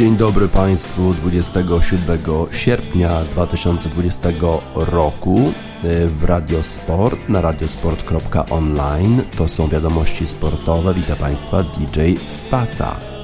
Dzień 0.00 0.16
dobry 0.16 0.48
Państwu 0.48 1.12
27 1.14 2.18
sierpnia 2.52 3.24
2020 3.24 4.28
roku 4.74 5.52
w 6.06 6.24
Radiosport 6.24 7.28
na 7.28 7.40
radiosport.online. 7.40 9.22
To 9.36 9.48
są 9.48 9.68
wiadomości 9.68 10.26
sportowe. 10.26 10.94
Witam 10.94 11.16
Państwa 11.16 11.62
DJ 11.62 12.14
Spaca. 12.28 13.19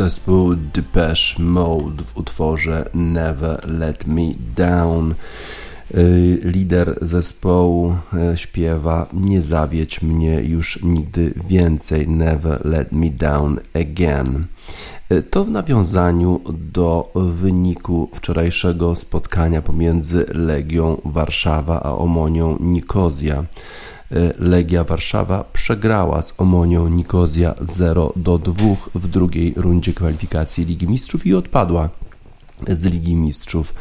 Zespół 0.00 0.56
Depeche 0.56 1.42
Mode 1.42 2.04
w 2.04 2.16
utworze 2.16 2.90
Never 2.94 3.68
Let 3.68 4.06
Me 4.06 4.22
Down. 4.56 5.14
Y, 5.94 6.40
lider 6.44 6.98
zespołu 7.02 7.94
y, 8.32 8.36
śpiewa 8.36 9.06
Nie 9.12 9.42
zawiedź 9.42 10.02
mnie 10.02 10.42
już 10.42 10.82
nigdy 10.82 11.34
więcej, 11.48 12.08
Never 12.08 12.64
Let 12.64 12.92
Me 12.92 13.10
Down 13.10 13.60
Again. 13.74 14.44
Y, 15.12 15.22
to 15.22 15.44
w 15.44 15.50
nawiązaniu 15.50 16.40
do 16.72 17.12
wyniku 17.14 18.08
wczorajszego 18.14 18.94
spotkania 18.94 19.62
pomiędzy 19.62 20.26
Legią 20.28 21.00
Warszawa 21.04 21.82
a 21.82 21.90
Omonią 21.90 22.56
Nikozja. 22.60 23.44
Legia 24.38 24.84
Warszawa 24.84 25.44
przegrała 25.52 26.22
z 26.22 26.34
Omonią 26.38 26.88
Nikozja 26.88 27.54
0 27.60 28.12
do 28.16 28.38
2 28.38 28.54
w 28.94 29.08
drugiej 29.08 29.54
rundzie 29.56 29.94
kwalifikacji 29.94 30.64
Ligi 30.64 30.86
Mistrzów 30.86 31.26
i 31.26 31.34
odpadła 31.34 31.88
z 32.68 32.84
Ligi 32.84 33.16
Mistrzów, 33.16 33.74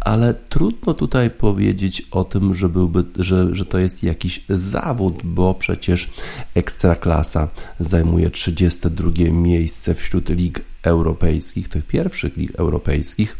ale 0.00 0.34
trudno 0.34 0.94
tutaj 0.94 1.30
powiedzieć 1.30 2.08
o 2.10 2.24
tym, 2.24 2.54
że, 2.54 2.68
byłby, 2.68 3.04
że, 3.16 3.54
że 3.54 3.64
to 3.64 3.78
jest 3.78 4.02
jakiś 4.02 4.44
zawód, 4.48 5.14
bo 5.24 5.54
przecież 5.54 6.10
Ekstraklasa 6.54 7.48
zajmuje 7.80 8.30
32 8.30 9.10
miejsce 9.30 9.94
wśród 9.94 10.28
lig 10.28 10.64
europejskich, 10.88 11.68
tych 11.68 11.86
pierwszych 11.86 12.36
lig 12.36 12.54
europejskich 12.56 13.38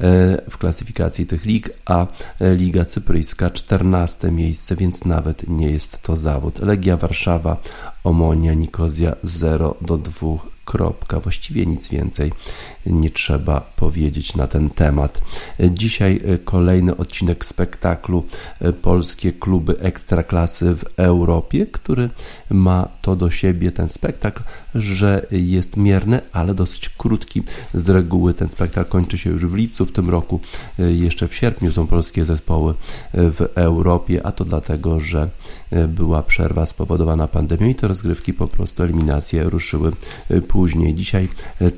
e, 0.00 0.50
w 0.50 0.58
klasyfikacji 0.58 1.26
tych 1.26 1.44
lig, 1.44 1.70
a 1.84 2.06
Liga 2.40 2.84
Cypryjska 2.84 3.50
14 3.50 4.30
miejsce, 4.30 4.76
więc 4.76 5.04
nawet 5.04 5.48
nie 5.48 5.70
jest 5.70 6.02
to 6.02 6.16
zawód. 6.16 6.58
Legia 6.58 6.96
Warszawa, 6.96 7.56
Omonia, 8.04 8.54
Nikozja 8.54 9.16
0 9.22 9.74
do 9.80 9.98
2 9.98 10.53
Kropka. 10.64 11.20
Właściwie 11.20 11.66
nic 11.66 11.88
więcej 11.88 12.32
nie 12.86 13.10
trzeba 13.10 13.60
powiedzieć 13.60 14.36
na 14.36 14.46
ten 14.46 14.70
temat. 14.70 15.20
Dzisiaj 15.60 16.20
kolejny 16.44 16.96
odcinek 16.96 17.44
spektaklu 17.44 18.24
Polskie 18.82 19.32
kluby 19.32 19.78
ekstraklasy 19.78 20.74
w 20.76 20.84
Europie, 20.96 21.66
który 21.66 22.10
ma 22.50 22.88
to 23.02 23.16
do 23.16 23.30
siebie 23.30 23.72
ten 23.72 23.88
spektakl, 23.88 24.42
że 24.74 25.26
jest 25.30 25.76
mierny, 25.76 26.20
ale 26.32 26.54
dosyć 26.54 26.88
krótki. 26.88 27.42
Z 27.74 27.88
reguły 27.88 28.34
ten 28.34 28.48
spektakl 28.48 28.90
kończy 28.90 29.18
się 29.18 29.30
już 29.30 29.46
w 29.46 29.54
lipcu 29.54 29.86
w 29.86 29.92
tym 29.92 30.10
roku. 30.10 30.40
Jeszcze 30.78 31.28
w 31.28 31.34
sierpniu 31.34 31.72
są 31.72 31.86
polskie 31.86 32.24
zespoły 32.24 32.74
w 33.12 33.48
Europie, 33.54 34.26
a 34.26 34.32
to 34.32 34.44
dlatego, 34.44 35.00
że 35.00 35.28
była 35.88 36.22
przerwa 36.22 36.66
spowodowana 36.66 37.28
pandemią 37.28 37.68
i 37.68 37.74
te 37.74 37.88
rozgrywki 37.88 38.34
po 38.34 38.48
prostu 38.48 38.82
eliminacje 38.82 39.44
ruszyły 39.44 39.92
później. 40.54 40.94
Dzisiaj 40.94 41.28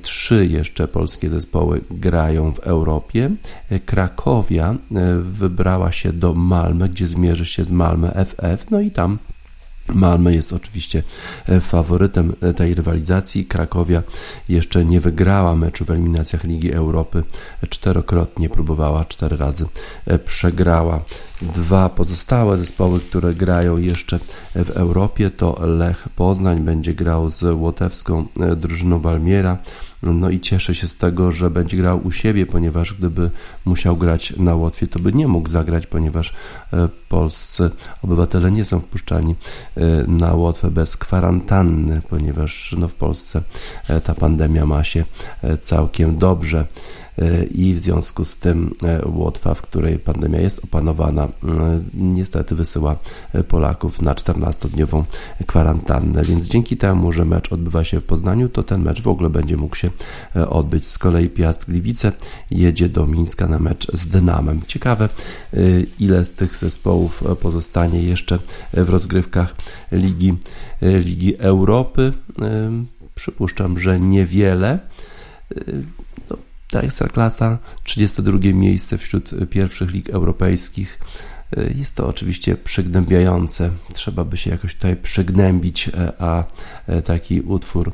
trzy 0.03 0.47
jeszcze 0.47 0.89
polskie 0.89 1.31
zespoły 1.31 1.81
grają 1.91 2.53
w 2.53 2.59
Europie. 2.59 3.31
Krakowia 3.87 4.75
wybrała 5.23 5.93
się 5.93 6.13
do 6.13 6.35
Malmy, 6.35 6.89
gdzie 6.89 7.07
zmierzy 7.07 7.47
się 7.47 7.65
z 7.65 7.71
Malmę 7.71 8.13
FF, 8.27 8.71
no 8.71 8.81
i 8.81 8.91
tam 8.91 9.19
Malmö 9.89 10.31
jest 10.31 10.53
oczywiście 10.53 11.03
e, 11.49 11.61
faworytem 11.61 12.33
e, 12.41 12.55
tej 12.55 12.75
rywalizacji. 12.75 13.45
Krakowia 13.45 14.03
jeszcze 14.49 14.85
nie 14.85 15.01
wygrała 15.01 15.57
meczu 15.57 15.85
w 15.85 15.91
eliminacjach 15.91 16.45
Ligi 16.45 16.73
Europy. 16.73 17.23
Czterokrotnie 17.69 18.49
próbowała, 18.49 19.05
cztery 19.05 19.37
razy 19.37 19.67
e, 20.07 20.19
przegrała. 20.19 21.01
Dwa 21.43 21.89
pozostałe 21.89 22.59
zespoły, 22.59 23.01
które 23.01 23.35
grają 23.35 23.77
jeszcze 23.77 24.19
w 24.55 24.71
Europie 24.71 25.31
to 25.31 25.67
Lech 25.67 26.09
Poznań 26.17 26.61
będzie 26.61 26.95
grał 26.95 27.31
z 27.31 27.43
łotewską 27.43 28.27
drużyną 28.57 29.01
Walmiera. 29.01 29.59
No 30.03 30.31
i 30.31 30.41
cieszę 30.41 30.75
się 30.75 30.89
z 30.89 30.97
tego, 30.97 31.33
że 31.33 31.51
będzie 31.51 31.77
grał 31.77 32.07
u 32.07 32.13
siebie, 32.13 32.47
ponieważ 32.47 32.95
gdyby 32.95 33.31
musiał 33.65 33.97
grać 33.97 34.37
na 34.37 34.55
Łotwie, 34.55 34.87
to 34.87 34.99
by 34.99 35.13
nie 35.13 35.29
mógł 35.29 35.49
zagrać, 35.49 35.87
ponieważ 35.87 36.35
e, 36.73 36.89
polscy 37.09 37.71
obywatele 38.03 38.51
nie 38.51 38.65
są 38.65 38.81
wpuszczani 38.81 39.35
e, 39.77 39.81
na 40.09 40.35
Łotwę 40.35 40.71
bez 40.71 40.97
kwarantanny, 40.97 42.03
ponieważ 42.09 42.75
no, 42.79 42.89
w 42.89 42.95
Polsce 42.95 43.43
e, 43.89 44.01
ta 44.01 44.15
pandemia 44.15 44.67
ma 44.67 44.85
się 44.85 45.05
całkiem 45.61 46.17
dobrze 46.17 46.67
i 47.51 47.75
w 47.75 47.79
związku 47.79 48.25
z 48.25 48.39
tym 48.39 48.75
e, 48.83 49.09
Łotwa, 49.09 49.55
w 49.55 49.63
której 49.63 49.99
pandemia 49.99 50.41
jest 50.41 50.65
opanowana, 50.65 51.25
e, 51.25 51.29
niestety 51.95 52.55
wysyła 52.55 52.97
e, 53.33 53.45
Polaków 53.45 54.03
na 54.03 54.15
14-dniową 54.15 55.05
kwarantannę, 55.47 56.23
więc 56.23 56.49
dzięki 56.49 56.77
temu, 56.77 57.13
że 57.13 57.25
mecz 57.25 57.53
odbywa 57.53 57.85
się 57.85 58.01
w 58.01 58.05
Poznaniu, 58.05 58.49
to 58.49 58.63
ten 58.63 58.83
mecz 58.83 59.03
w 59.03 59.09
ogóle 59.09 59.31
będzie 59.31 59.57
mógł 59.57 59.77
się 59.77 59.91
odbyć. 60.51 60.87
Z 60.87 60.99
kolei 60.99 61.29
Piast 61.29 61.65
Gliwice 61.65 62.13
jedzie 62.51 62.89
do 62.89 63.07
Mińska 63.07 63.47
na 63.47 63.59
mecz 63.59 63.87
z 63.93 64.07
Dynamem. 64.09 64.61
Ciekawe, 64.67 65.09
ile 66.01 66.25
z 66.25 66.33
tych 66.33 66.57
zespołów 66.57 67.25
pozostanie 67.41 68.03
jeszcze 68.03 68.39
w 68.73 68.89
rozgrywkach 68.91 69.55
Ligi, 69.93 70.35
Ligi 70.83 71.37
Europy. 71.39 72.13
Przypuszczam, 73.15 73.79
że 73.79 74.01
niewiele. 74.01 74.79
Ta 76.71 76.81
ekstraklasa, 76.81 77.59
32 77.85 78.39
miejsce 78.55 78.99
wśród 78.99 79.31
pierwszych 79.51 79.91
lig 79.91 80.11
europejskich. 80.11 81.01
Jest 81.75 81.95
to 81.95 82.09
oczywiście 82.09 82.57
przygnębiające. 82.57 83.71
Trzeba 83.93 84.25
by 84.25 84.37
się 84.37 84.51
jakoś 84.51 84.75
tutaj 84.75 84.97
przygnębić, 84.97 85.91
a 86.19 86.45
taki 87.05 87.41
utwór 87.41 87.93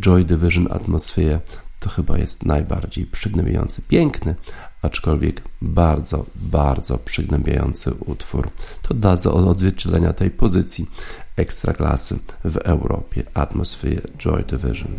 Joy 0.00 0.24
Division 0.24 0.68
Atmosphere 0.70 1.40
to 1.80 1.88
chyba 1.90 2.18
jest 2.18 2.44
najbardziej 2.44 3.06
przygnębiający. 3.06 3.82
Piękny, 3.82 4.34
aczkolwiek 4.82 5.42
bardzo, 5.62 6.26
bardzo 6.36 6.98
przygnębiający 6.98 7.94
utwór. 7.94 8.50
To 8.82 8.94
da 8.94 9.16
za 9.16 9.30
odzwierciedlenia 9.32 10.12
tej 10.12 10.30
pozycji 10.30 10.86
ekstraklasy 11.36 12.18
w 12.44 12.56
Europie. 12.56 13.22
Atmosphere 13.34 14.02
Joy 14.18 14.42
Division. 14.42 14.92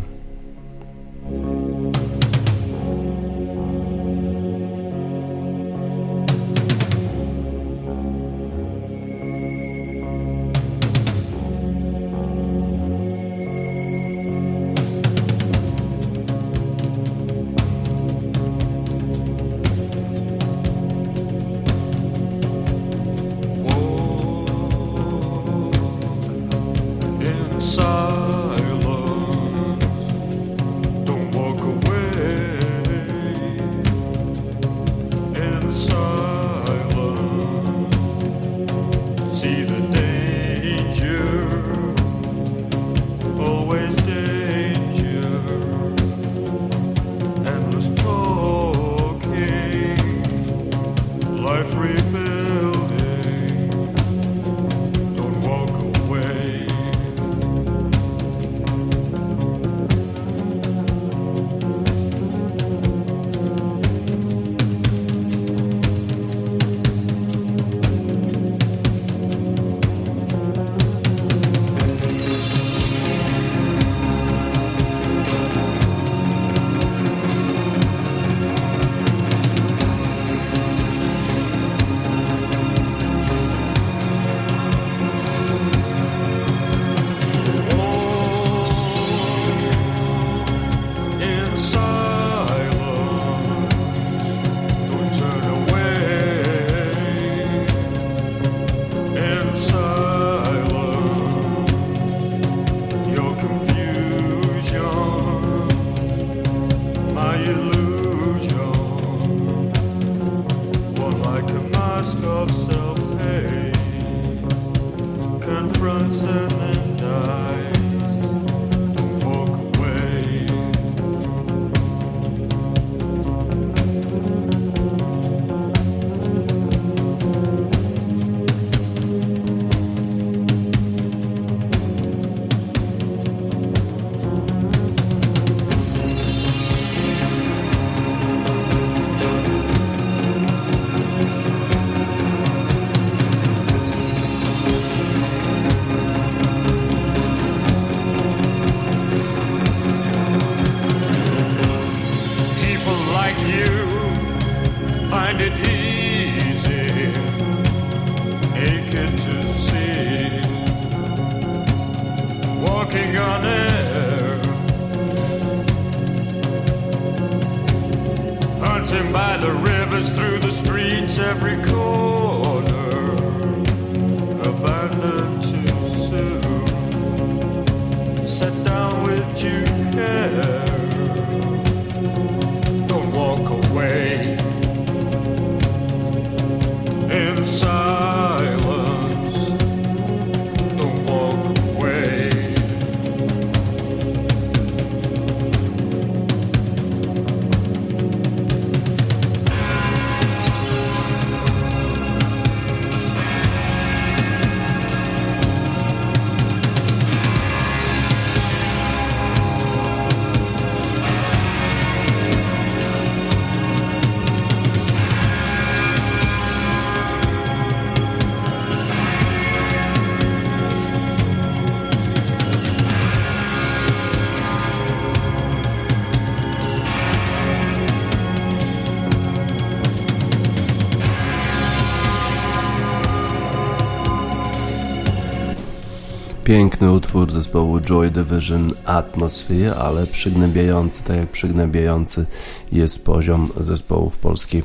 Piękny 236.54 236.92
utwór 236.92 237.32
zespołu 237.32 237.80
Joy 237.80 238.10
Division 238.10 238.72
Atmosphere, 238.84 239.76
ale 239.78 240.06
przygnębiający, 240.06 241.02
tak 241.02 241.16
jak 241.16 241.30
przygnębiający 241.30 242.26
jest 242.74 243.04
poziom 243.04 243.52
zespołów 243.60 244.16
polskiej 244.16 244.62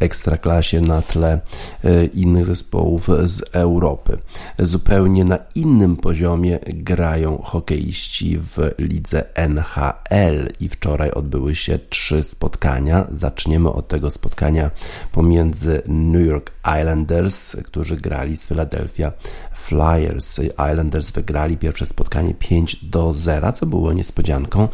ekstraklasie 0.00 0.80
na 0.80 1.02
tle 1.02 1.40
e, 1.84 2.04
innych 2.04 2.44
zespołów 2.44 3.08
z 3.24 3.42
Europy. 3.52 4.18
Zupełnie 4.58 5.24
na 5.24 5.38
innym 5.54 5.96
poziomie 5.96 6.58
grają 6.66 7.42
hokeiści 7.42 8.38
w 8.38 8.58
lidze 8.78 9.36
NHL 9.36 10.48
i 10.60 10.68
wczoraj 10.68 11.10
odbyły 11.10 11.54
się 11.54 11.78
trzy 11.78 12.22
spotkania. 12.22 13.06
Zaczniemy 13.12 13.72
od 13.72 13.88
tego 13.88 14.10
spotkania 14.10 14.70
pomiędzy 15.12 15.82
New 15.86 16.26
York 16.26 16.52
Islanders, 16.80 17.56
którzy 17.56 17.96
grali 17.96 18.36
z 18.36 18.48
Philadelphia 18.48 19.12
Flyers. 19.54 20.40
Islanders 20.72 21.10
wygrali 21.10 21.56
pierwsze 21.56 21.86
spotkanie 21.86 22.34
5 22.34 22.84
do 22.84 23.12
0, 23.12 23.52
co 23.52 23.66
było 23.66 23.92
niespodzianką, 23.92 24.68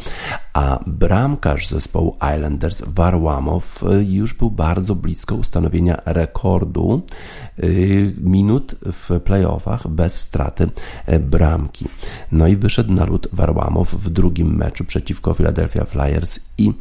a 0.57 0.79
bramkarz 0.87 1.67
zespołu 1.69 2.17
Islanders 2.35 2.83
Warłamow 2.87 3.83
już 4.07 4.33
był 4.33 4.51
bardzo 4.51 4.95
blisko 4.95 5.35
ustanowienia 5.35 5.97
rekordu 6.05 7.01
y, 7.63 8.13
minut 8.17 8.75
w 8.83 9.19
playoffach 9.19 9.87
bez 9.87 10.21
straty 10.21 10.69
e, 11.05 11.19
bramki. 11.19 11.85
No 12.31 12.47
i 12.47 12.55
wyszedł 12.55 12.93
na 12.93 13.05
lód 13.05 13.27
Warłamow 13.33 13.93
w 13.93 14.09
drugim 14.09 14.55
meczu 14.55 14.85
przeciwko 14.85 15.33
Philadelphia 15.33 15.85
Flyers 15.85 16.39
i 16.57 16.73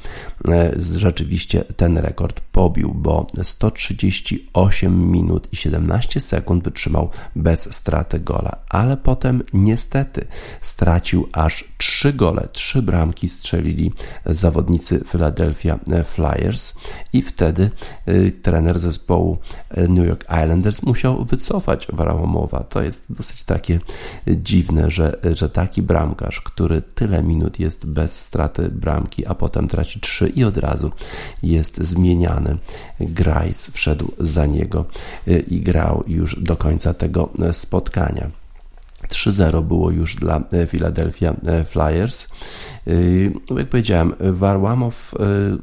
e, 0.48 0.72
rzeczywiście 0.78 1.64
ten 1.76 1.98
rekord 1.98 2.40
pobił, 2.40 2.94
bo 2.94 3.26
138 3.42 5.10
minut 5.10 5.48
i 5.52 5.56
17 5.56 6.20
sekund 6.20 6.64
wytrzymał 6.64 7.10
bez 7.36 7.74
straty 7.74 8.20
gola, 8.20 8.56
ale 8.68 8.96
potem 8.96 9.42
niestety 9.52 10.26
stracił 10.60 11.28
aż 11.32 11.64
3 11.78 12.12
gole, 12.12 12.48
3 12.52 12.82
bramki 12.82 13.28
strzelili 13.66 13.92
zawodnicy 14.26 15.04
Philadelphia 15.08 15.78
Flyers 16.04 16.74
i 17.12 17.22
wtedy 17.22 17.70
y, 18.08 18.32
trener 18.42 18.78
zespołu 18.78 19.38
New 19.76 20.06
York 20.06 20.24
Islanders 20.24 20.82
musiał 20.82 21.24
wycofać 21.24 21.86
Warałomowa. 21.92 22.64
To 22.64 22.82
jest 22.82 23.04
dosyć 23.10 23.44
takie 23.44 23.78
dziwne, 24.26 24.90
że, 24.90 25.16
że 25.34 25.48
taki 25.48 25.82
bramkarz, 25.82 26.40
który 26.40 26.82
tyle 26.82 27.22
minut 27.22 27.60
jest 27.60 27.86
bez 27.86 28.20
straty 28.20 28.68
bramki, 28.68 29.26
a 29.26 29.34
potem 29.34 29.68
traci 29.68 30.00
3 30.00 30.28
i 30.28 30.44
od 30.44 30.56
razu 30.56 30.90
jest 31.42 31.76
zmieniany. 31.80 32.58
Grice 33.00 33.72
wszedł 33.72 34.12
za 34.20 34.46
niego 34.46 34.84
i 35.48 35.60
grał 35.60 36.04
już 36.06 36.40
do 36.40 36.56
końca 36.56 36.94
tego 36.94 37.28
spotkania. 37.52 38.45
3-0 39.08 39.62
było 39.62 39.90
już 39.90 40.14
dla 40.14 40.40
e, 40.52 40.66
Philadelphia 40.66 41.34
e, 41.46 41.64
Flyers. 41.64 42.28
E, 42.86 42.92
jak 43.56 43.68
powiedziałem, 43.68 44.12
Warłamow 44.20 45.14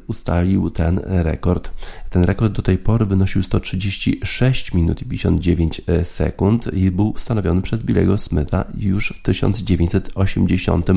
ustalił 0.08 0.70
ten 0.70 1.00
rekord. 1.06 1.72
Ten 2.10 2.24
rekord 2.24 2.54
do 2.54 2.62
tej 2.62 2.78
pory 2.78 3.06
wynosił 3.06 3.44
136 3.44 4.74
minut 4.74 5.02
i 5.02 5.06
59 5.06 5.82
sekund 6.04 6.74
i 6.74 6.92
był 6.92 7.10
ustanowiony 7.10 7.62
przez 7.62 7.84
Billego 7.84 8.18
Smitha 8.18 8.66
już 8.78 9.14
w 9.18 9.22
1980 9.22 10.88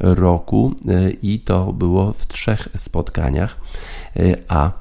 roku 0.00 0.74
i 1.22 1.40
to 1.40 1.72
było 1.72 2.12
w 2.12 2.26
trzech 2.26 2.68
spotkaniach, 2.76 3.56
a 4.48 4.72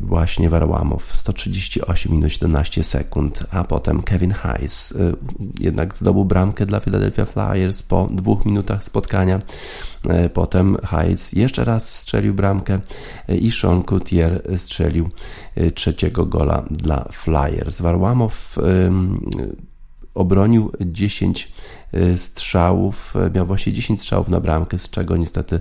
właśnie 0.00 0.50
Warłamow 0.50 1.16
138 1.16 2.12
minut 2.12 2.32
17 2.32 2.84
sekund, 2.84 3.44
a 3.50 3.64
potem 3.64 4.02
Kevin 4.02 4.30
Hayes 4.30 4.92
y, 4.92 5.16
jednak 5.60 5.94
zdobył 5.94 6.24
bramkę 6.24 6.66
dla 6.66 6.80
Philadelphia 6.80 7.24
Flyers 7.24 7.82
po 7.82 8.08
dwóch 8.10 8.44
minutach 8.46 8.84
spotkania. 8.84 9.40
Y, 10.26 10.30
potem 10.30 10.76
Hayes 10.82 11.32
jeszcze 11.32 11.64
raz 11.64 11.94
strzelił 11.94 12.34
bramkę 12.34 12.80
y, 13.30 13.36
i 13.36 13.50
Sean 13.50 13.82
Coutier 13.82 14.42
strzelił 14.56 15.08
trzeciego 15.74 16.26
gola 16.26 16.64
dla 16.70 17.08
Flyers. 17.12 17.80
Warłamow 17.80 18.58
obronił 20.14 20.72
10 20.80 21.52
y, 21.94 22.18
strzałów, 22.18 23.14
e, 23.16 23.30
miał 23.30 23.46
właśnie 23.46 23.72
10 23.72 24.00
strzałów 24.00 24.28
na 24.28 24.40
bramkę, 24.40 24.78
z 24.78 24.90
czego 24.90 25.16
niestety 25.16 25.60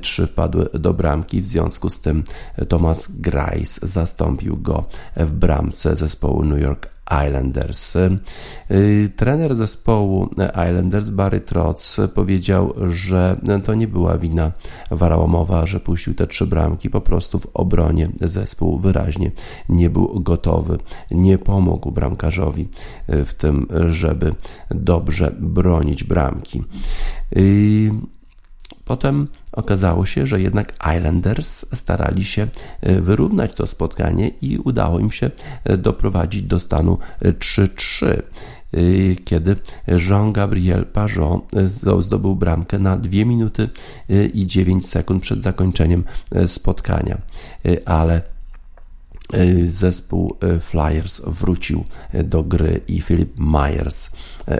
3 0.00 0.22
e, 0.22 0.26
wpadły 0.26 0.68
do 0.74 0.94
bramki. 0.94 1.40
W 1.40 1.48
związku 1.48 1.90
z 1.90 2.00
tym 2.00 2.24
e, 2.56 2.66
Thomas 2.66 3.10
Grice 3.20 3.86
zastąpił 3.86 4.56
go 4.56 4.84
w 5.16 5.32
bramce 5.32 5.96
zespołu 5.96 6.44
New 6.44 6.60
York 6.60 6.88
Islanders. 7.26 7.96
Y, 7.96 9.10
trener 9.16 9.54
zespołu 9.54 10.28
Islanders 10.68 11.10
Barry 11.10 11.40
Trotz 11.40 12.00
powiedział, 12.14 12.74
że 12.88 13.36
to 13.64 13.74
nie 13.74 13.88
była 13.88 14.18
wina 14.18 14.52
Warałomowa, 14.90 15.66
że 15.66 15.80
puścił 15.80 16.14
te 16.14 16.26
trzy 16.26 16.46
bramki, 16.46 16.90
po 16.90 17.00
prostu 17.00 17.38
w 17.38 17.46
obronie 17.54 18.08
zespół 18.20 18.78
wyraźnie 18.78 19.30
nie 19.68 19.90
był 19.90 20.20
gotowy, 20.20 20.78
nie 21.10 21.38
pomógł 21.38 21.90
bramkarzowi 21.90 22.68
w 23.08 23.34
tym, 23.34 23.66
żeby 23.90 24.34
dobrze 24.70 25.34
bronić 25.40 26.04
bramki. 26.04 26.62
Potem 28.84 29.28
okazało 29.52 30.06
się, 30.06 30.26
że 30.26 30.40
jednak 30.40 30.72
Islanders 30.96 31.76
starali 31.76 32.24
się 32.24 32.46
e, 32.80 33.00
wyrównać 33.00 33.54
to 33.54 33.66
spotkanie 33.66 34.28
i 34.28 34.58
udało 34.58 34.98
im 34.98 35.10
się 35.10 35.30
e, 35.64 35.76
doprowadzić 35.76 36.42
do 36.42 36.60
stanu 36.60 36.98
3-3 37.22 38.06
e, 38.06 38.20
kiedy 39.24 39.56
Jean-Gabriel 39.86 40.86
Pajon 40.86 41.40
zdobył 42.00 42.36
bramkę 42.36 42.78
na 42.78 42.96
2 42.96 43.10
minuty 43.12 43.68
i 44.34 44.46
9 44.46 44.88
sekund 44.88 45.22
przed 45.22 45.42
zakończeniem 45.42 46.04
spotkania. 46.46 47.18
Ale 47.84 48.22
zespół 49.68 50.36
Flyers 50.60 51.22
wrócił 51.26 51.84
do 52.24 52.42
gry 52.42 52.80
i 52.88 53.02
Philip 53.02 53.38
Myers 53.38 54.10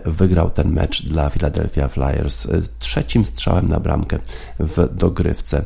wygrał 0.04 0.50
ten 0.50 0.72
mecz 0.72 1.02
dla 1.02 1.30
Philadelphia 1.30 1.88
Flyers 1.88 2.48
trzecim 2.78 3.24
strzałem 3.24 3.68
na 3.68 3.80
bramkę 3.80 4.18
w 4.58 4.96
dogrywce 4.96 5.64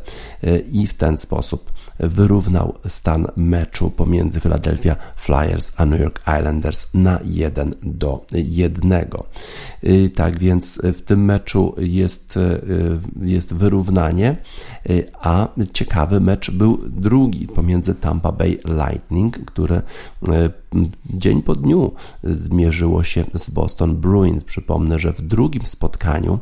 i 0.73 0.87
w 0.87 0.95
ten 0.95 1.17
sposób 1.17 1.73
wyrównał 1.99 2.75
stan 2.87 3.27
meczu 3.37 3.91
pomiędzy 3.91 4.41
Philadelphia 4.41 4.97
Flyers 5.17 5.73
a 5.77 5.87
New 5.87 6.01
York 6.01 6.21
Islanders 6.39 6.95
na 6.95 7.21
1 7.25 7.75
do 7.83 8.27
1. 8.33 9.05
Tak 10.15 10.39
więc 10.39 10.83
w 10.85 11.03
tym 11.03 11.25
meczu 11.25 11.75
jest, 11.79 12.39
jest 13.23 13.55
wyrównanie, 13.55 14.37
a 15.21 15.49
ciekawy 15.73 16.21
mecz 16.21 16.51
był 16.51 16.79
drugi 16.89 17.47
pomiędzy 17.47 17.95
Tampa 17.95 18.33
Bay 18.33 18.59
Lightning, 18.65 19.45
który 19.45 19.83
dzień 21.11 21.43
po 21.43 21.55
dniu 21.55 21.93
zmierzyło 22.25 23.05
się 23.05 23.25
z 23.35 23.51
Boston 23.51 23.97
Bruins. 23.97 24.45
Przypomnę, 24.45 24.99
że 24.99 25.13
w 25.13 25.23
drugim 25.23 25.67
spotkaniu 25.67 26.39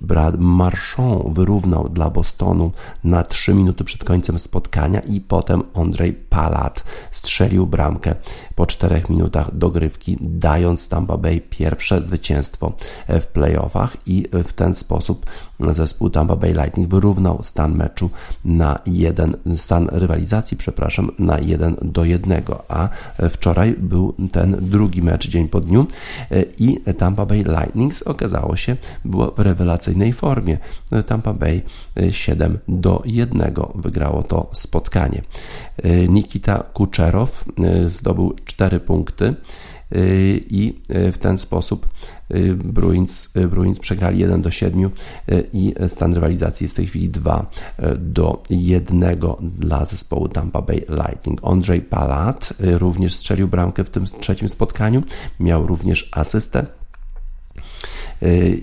Brad 0.00 0.34
Marchand 0.38 1.22
wyrównał 1.28 1.88
dla 1.88 2.10
Bostonu 2.10 2.72
na 3.04 3.22
3 3.22 3.54
minuty 3.54 3.84
przed 3.84 4.04
końcem 4.04 4.38
spotkania 4.38 5.00
i 5.00 5.20
potem 5.20 5.62
Andrzej 5.74 6.12
Palat 6.12 6.84
strzelił 7.10 7.66
bramkę 7.66 8.14
po 8.54 8.66
4 8.66 9.02
minutach 9.08 9.56
dogrywki, 9.56 10.16
dając 10.20 10.88
Tampa 10.88 11.16
Bay 11.16 11.40
pierwsze 11.40 12.02
zwycięstwo 12.02 12.72
w 13.08 13.26
playoffach 13.26 13.96
i 14.06 14.28
w 14.44 14.52
ten 14.52 14.74
sposób 14.74 15.26
zespół 15.60 16.10
Tampa 16.10 16.36
Bay 16.36 16.52
Lightning 16.52 16.90
wyrównał 16.90 17.40
stan 17.42 17.74
meczu 17.76 18.10
na 18.44 18.78
jeden, 18.86 19.36
stan 19.56 19.88
rywalizacji, 19.92 20.56
przepraszam, 20.56 21.10
na 21.18 21.38
1 21.38 21.76
do 21.82 22.04
1, 22.04 22.42
a 22.68 22.88
wczoraj 23.30 23.74
był 23.78 24.14
ten 24.32 24.56
drugi 24.60 25.02
mecz 25.02 25.28
dzień 25.28 25.48
po 25.48 25.60
dniu 25.60 25.86
i 26.58 26.80
Tampa 26.98 27.26
Bay 27.26 27.38
Lightning 27.38 27.92
okazało 28.04 28.56
się 28.56 28.76
było 29.04 29.30
w 29.30 29.38
rewelacyjnej 29.38 30.12
formie. 30.12 30.58
Tampa 31.06 31.34
Bay 31.34 31.62
7 32.10 32.58
do 32.68 33.02
1 33.04 33.54
wygrało 33.74 34.22
to 34.22 34.50
spotkanie. 34.52 35.22
Nikita 36.08 36.58
Kuczerow 36.72 37.44
zdobył 37.86 38.34
4 38.44 38.80
punkty 38.80 39.34
i 40.50 40.74
w 40.88 41.18
ten 41.18 41.38
sposób 41.38 41.88
Bruins, 42.56 43.32
Bruins 43.50 43.78
przegrali 43.78 44.18
1 44.18 44.42
do 44.42 44.50
7 44.50 44.90
i 45.52 45.74
stan 45.88 46.14
rywalizacji 46.14 46.64
jest 46.64 46.74
w 46.74 46.76
tej 46.76 46.86
chwili 46.86 47.08
2 47.08 47.50
do 47.98 48.42
1 48.50 49.16
dla 49.42 49.84
zespołu 49.84 50.28
Tampa 50.28 50.62
Bay 50.62 50.84
Lightning. 50.88 51.40
Andrzej 51.44 51.80
Palat 51.80 52.52
również 52.60 53.14
strzelił 53.14 53.48
bramkę 53.48 53.84
w 53.84 53.90
tym 53.90 54.04
trzecim 54.20 54.48
spotkaniu, 54.48 55.02
miał 55.40 55.66
również 55.66 56.08
asystę 56.12 56.66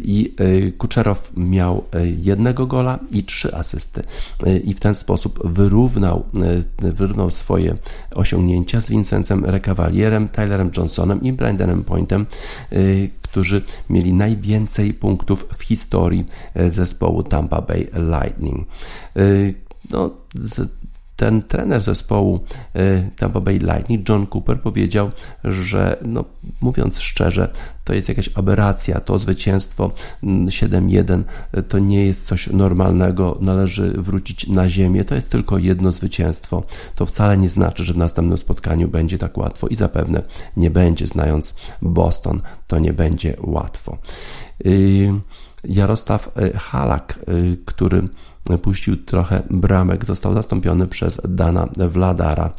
i 0.03 0.35
e, 0.37 0.71
Kuczerow 0.71 1.31
miał 1.37 1.83
e, 1.93 2.07
jednego 2.07 2.65
gola 2.65 2.99
i 3.11 3.23
trzy 3.23 3.55
asysty 3.55 4.03
e, 4.43 4.57
i 4.57 4.73
w 4.73 4.79
ten 4.79 4.95
sposób 4.95 5.47
wyrównał, 5.47 6.25
wyrównał 6.79 7.29
swoje 7.29 7.75
osiągnięcia 8.15 8.81
z 8.81 8.89
Vincentem 8.89 9.45
Recavalierem, 9.45 10.29
Tylerem 10.29 10.71
Johnsonem 10.77 11.21
i 11.21 11.33
Brandonem 11.33 11.83
Pointem, 11.83 12.25
którzy 13.21 13.61
mieli 13.89 14.13
najwięcej 14.13 14.93
punktów 14.93 15.47
w 15.57 15.63
historii 15.63 16.25
zespołu 16.69 17.23
Tampa 17.23 17.61
Bay 17.61 17.87
Lightning. 17.93 18.67
No, 19.89 20.11
ten 21.19 21.41
trener 21.41 21.81
zespołu 21.81 22.39
y, 22.75 23.09
Tampa 23.15 23.41
Bay 23.41 23.57
Lightning, 23.57 24.09
John 24.09 24.27
Cooper, 24.27 24.61
powiedział, 24.61 25.09
że 25.43 25.97
no, 26.05 26.25
mówiąc 26.61 26.99
szczerze, 26.99 27.49
to 27.83 27.93
jest 27.93 28.09
jakaś 28.09 28.29
aberracja. 28.35 28.99
To 28.99 29.19
zwycięstwo 29.19 29.91
7-1 30.23 30.75
mm, 30.75 31.23
y, 31.57 31.63
to 31.63 31.79
nie 31.79 32.05
jest 32.05 32.25
coś 32.25 32.47
normalnego, 32.47 33.37
należy 33.41 33.91
wrócić 33.91 34.47
na 34.47 34.69
ziemię. 34.69 35.03
To 35.03 35.15
jest 35.15 35.29
tylko 35.29 35.57
jedno 35.57 35.91
zwycięstwo. 35.91 36.63
To 36.95 37.05
wcale 37.05 37.37
nie 37.37 37.49
znaczy, 37.49 37.83
że 37.83 37.93
w 37.93 37.97
następnym 37.97 38.37
spotkaniu 38.37 38.87
będzie 38.87 39.17
tak 39.17 39.37
łatwo 39.37 39.67
i 39.67 39.75
zapewne 39.75 40.21
nie 40.57 40.71
będzie. 40.71 41.07
Znając 41.07 41.55
Boston, 41.81 42.41
to 42.67 42.79
nie 42.79 42.93
będzie 42.93 43.35
łatwo. 43.41 43.97
Y, 44.65 45.13
Jarosław 45.63 46.29
Halak, 46.55 47.19
który 47.65 48.03
puścił 48.61 48.97
trochę 48.97 49.43
bramek, 49.49 50.05
został 50.05 50.33
zastąpiony 50.33 50.87
przez 50.87 51.21
Dana 51.29 51.67
Wladara. 51.77 52.53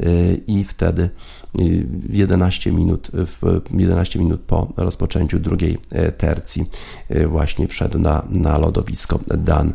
Y, 0.00 0.42
i 0.46 0.64
wtedy 0.64 1.10
11 2.08 2.72
minut, 2.72 3.10
11 3.70 4.18
minut 4.18 4.40
po 4.40 4.72
rozpoczęciu 4.76 5.38
drugiej 5.38 5.78
e, 5.92 6.12
tercji 6.12 6.64
e, 7.08 7.26
właśnie 7.26 7.68
wszedł 7.68 7.98
na, 7.98 8.22
na 8.30 8.58
lodowisko 8.58 9.18
Dan, 9.26 9.72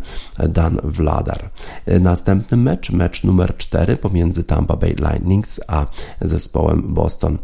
Dan 0.49 0.79
Vladar. 0.84 1.49
E, 1.86 1.99
następny 1.99 2.57
mecz, 2.57 2.91
mecz 2.91 3.23
numer 3.23 3.57
4 3.57 3.97
pomiędzy 3.97 4.43
Tampa 4.43 4.75
Bay 4.75 4.95
Lightnings 4.99 5.60
a 5.67 5.86
zespołem 6.21 6.93
Boston 6.93 7.38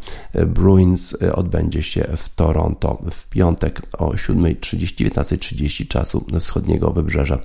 Bruins 0.47 1.17
odbędzie 1.33 1.81
się 1.81 2.07
w 2.17 2.29
Toronto 2.29 3.01
w 3.11 3.29
piątek 3.29 3.81
o 3.97 4.09
7.30, 4.09 5.09
19.30 5.09 5.87
czasu 5.87 6.25
wschodniego 6.39 6.91
wybrzeża 6.91 7.39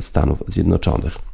Stanów 0.00 0.42
Zjednoczonych. 0.46 1.29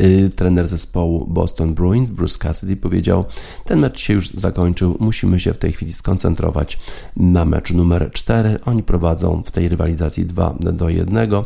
Y, 0.00 0.30
trener 0.36 0.68
zespołu 0.68 1.26
Boston 1.26 1.74
Bruins, 1.74 2.10
Bruce 2.10 2.38
Cassidy, 2.38 2.76
powiedział: 2.76 3.24
Ten 3.64 3.78
mecz 3.78 4.00
się 4.00 4.12
już 4.14 4.30
zakończył, 4.30 4.96
musimy 5.00 5.40
się 5.40 5.52
w 5.52 5.58
tej 5.58 5.72
chwili 5.72 5.92
skoncentrować 5.92 6.78
na 7.16 7.44
meczu 7.44 7.76
numer 7.76 8.10
4. 8.12 8.58
Oni 8.64 8.82
prowadzą 8.82 9.42
w 9.42 9.50
tej 9.50 9.68
rywalizacji 9.68 10.26
2 10.26 10.54
do 10.60 10.88
1. 10.88 11.34
Y, 11.34 11.44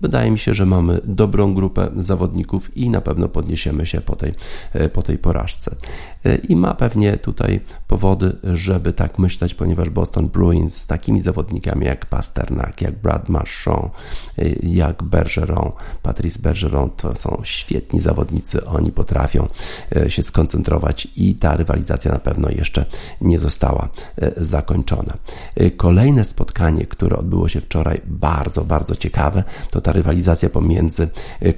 wydaje 0.00 0.30
mi 0.30 0.38
się, 0.38 0.54
że 0.54 0.66
mamy 0.66 1.00
dobrą 1.04 1.54
grupę 1.54 1.90
zawodników 1.96 2.76
i 2.76 2.90
na 2.90 3.00
pewno 3.00 3.28
podniesiemy 3.28 3.86
się 3.86 4.00
po 4.00 4.16
tej, 4.16 4.32
y, 4.74 4.88
po 4.88 5.02
tej 5.02 5.18
porażce. 5.18 5.76
I 6.48 6.56
ma 6.56 6.74
pewnie 6.74 7.18
tutaj 7.18 7.60
powody, 7.88 8.36
żeby 8.44 8.92
tak 8.92 9.18
myśleć, 9.18 9.54
ponieważ 9.54 9.90
Boston 9.90 10.28
Bruins 10.28 10.76
z 10.76 10.86
takimi 10.86 11.22
zawodnikami 11.22 11.86
jak 11.86 12.06
Pasternak, 12.06 12.80
jak 12.80 12.98
Brad 12.98 13.28
Marchand, 13.28 13.92
jak 14.62 15.02
Bergeron, 15.02 15.72
Patrice 16.02 16.38
Bergeron 16.38 16.90
to 16.90 17.16
są 17.16 17.43
świetni 17.44 18.00
zawodnicy, 18.00 18.66
oni 18.66 18.92
potrafią 18.92 19.46
e, 19.96 20.10
się 20.10 20.22
skoncentrować 20.22 21.08
i 21.16 21.34
ta 21.34 21.56
rywalizacja 21.56 22.12
na 22.12 22.18
pewno 22.18 22.48
jeszcze 22.50 22.86
nie 23.20 23.38
została 23.38 23.88
e, 24.16 24.44
zakończona. 24.44 25.14
E, 25.56 25.70
kolejne 25.70 26.24
spotkanie, 26.24 26.86
które 26.86 27.16
odbyło 27.16 27.48
się 27.48 27.60
wczoraj, 27.60 28.00
bardzo, 28.06 28.64
bardzo 28.64 28.96
ciekawe, 28.96 29.44
to 29.70 29.80
ta 29.80 29.92
rywalizacja 29.92 30.50
pomiędzy 30.50 31.08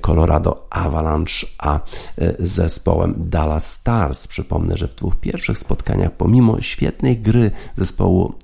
Colorado 0.00 0.66
Avalanche 0.70 1.46
a 1.58 1.80
zespołem 2.38 3.14
Dallas 3.16 3.72
Stars. 3.72 4.26
Przypomnę, 4.26 4.76
że 4.76 4.88
w 4.88 4.94
dwóch 4.94 5.16
pierwszych 5.16 5.58
spotkaniach, 5.58 6.12
pomimo 6.12 6.62
świetnej 6.62 7.18
gry 7.18 7.50
zespołu 7.76 8.34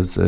z 0.00 0.20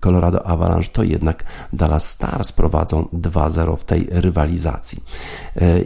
Colorado 0.00 0.46
Avalanche, 0.46 0.88
to 0.92 1.02
jednak 1.02 1.44
Dallas 1.72 2.08
Stars 2.08 2.52
prowadzą 2.52 3.08
2-0 3.12 3.76
w 3.76 3.84
tej 3.84 4.06
rywalizacji 4.10 5.02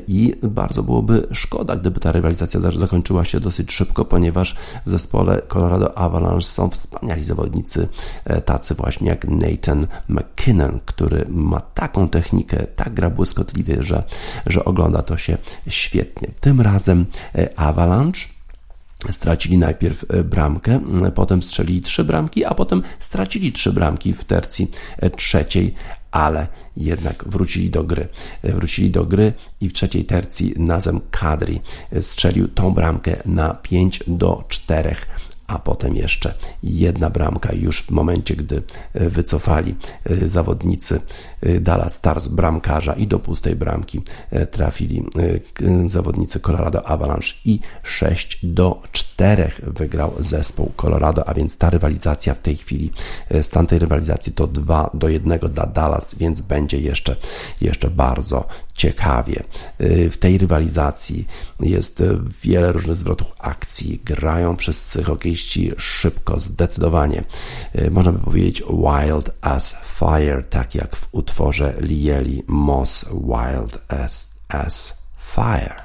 i 0.08 0.34
bardzo 0.42 0.82
byłoby 0.82 1.26
szkoda, 1.32 1.76
gdyby 1.76 2.00
ta 2.00 2.12
rywalizacja 2.12 2.60
zakończyła 2.60 3.24
się 3.24 3.40
dosyć 3.40 3.72
szybko, 3.72 4.04
ponieważ 4.04 4.56
w 4.86 4.90
zespole 4.90 5.42
Colorado 5.48 5.98
Avalanche 5.98 6.46
są 6.46 6.70
wspaniali 6.70 7.22
zawodnicy, 7.22 7.88
e, 8.24 8.40
tacy 8.40 8.74
właśnie 8.74 9.08
jak 9.08 9.28
Nathan 9.28 9.86
McKinnon, 10.08 10.80
który 10.84 11.24
ma 11.28 11.60
taką 11.60 12.08
technikę, 12.08 12.66
tak 12.76 12.94
gra 12.94 13.10
błyskotliwie, 13.10 13.82
że, 13.82 14.02
że 14.46 14.64
ogląda 14.64 15.02
to 15.02 15.16
się 15.16 15.38
świetnie. 15.68 16.28
Tym 16.40 16.60
razem 16.60 17.06
e, 17.34 17.58
Avalanche 17.58 18.20
stracili 19.10 19.58
najpierw 19.58 20.04
e, 20.08 20.24
bramkę, 20.24 20.80
potem 21.14 21.42
strzelili 21.42 21.82
trzy 21.82 22.04
bramki, 22.04 22.44
a 22.44 22.54
potem 22.54 22.82
stracili 22.98 23.52
trzy 23.52 23.72
bramki 23.72 24.12
w 24.12 24.24
tercji 24.24 24.70
trzeciej, 25.16 25.74
ale 26.14 26.46
jednak 26.76 27.24
wrócili 27.26 27.70
do 27.70 27.84
gry. 27.84 28.08
Wrócili 28.42 28.90
do 28.90 29.04
gry 29.04 29.32
i 29.60 29.68
w 29.68 29.72
trzeciej 29.72 30.04
tercji 30.04 30.54
Nazem 30.56 31.00
Kadri 31.10 31.60
strzelił 32.00 32.48
tą 32.48 32.70
bramkę 32.70 33.16
na 33.26 33.54
5 33.54 34.00
do 34.06 34.44
4 34.48 34.96
a 35.46 35.58
potem 35.58 35.96
jeszcze 35.96 36.34
jedna 36.62 37.10
bramka. 37.10 37.52
Już 37.52 37.82
w 37.82 37.90
momencie, 37.90 38.36
gdy 38.36 38.62
wycofali 38.94 39.74
e, 40.04 40.28
zawodnicy 40.28 41.00
e, 41.40 41.60
Dallas 41.60 41.94
Stars 41.94 42.28
bramkarza 42.28 42.92
i 42.92 43.06
do 43.06 43.18
pustej 43.18 43.56
bramki 43.56 44.02
e, 44.30 44.46
trafili 44.46 45.04
zawodnicy 45.86 46.40
Colorado 46.40 46.86
Avalanche 46.86 47.34
i 47.44 47.60
6 47.82 48.46
do 48.46 48.82
4 48.92 49.50
wygrał 49.62 50.12
zespół 50.20 50.72
Colorado, 50.76 51.28
a 51.28 51.34
więc 51.34 51.58
ta 51.58 51.70
rywalizacja 51.70 52.34
w 52.34 52.38
tej 52.38 52.56
chwili, 52.56 52.90
stan 53.42 53.66
tej 53.66 53.78
rywalizacji 53.78 54.32
to 54.32 54.46
2 54.46 54.90
do 54.94 55.08
1 55.08 55.38
dla 55.38 55.66
Dallas, 55.66 56.14
więc 56.14 56.40
będzie 56.40 56.78
jeszcze, 56.78 57.16
jeszcze 57.60 57.90
bardzo 57.90 58.46
ciekawie. 58.74 59.42
W 60.10 60.16
tej 60.16 60.38
rywalizacji 60.38 61.26
jest 61.60 62.02
wiele 62.42 62.72
różnych 62.72 62.96
zwrotów 62.96 63.34
akcji, 63.38 64.00
grają 64.04 64.56
wszyscy 64.56 65.02
hokejiści 65.02 65.72
szybko, 65.78 66.40
zdecydowanie. 66.40 67.24
Można 67.90 68.12
by 68.12 68.18
powiedzieć 68.18 68.62
wild 68.62 69.30
as 69.40 69.76
fire, 69.84 70.42
tak 70.42 70.74
jak 70.74 70.96
w 70.96 71.08
utworze 71.12 71.74
Lieli 71.80 72.42
Moss 72.46 73.04
Wild 73.12 73.78
as, 73.88 74.34
as 74.48 75.04
Fire. 75.34 75.83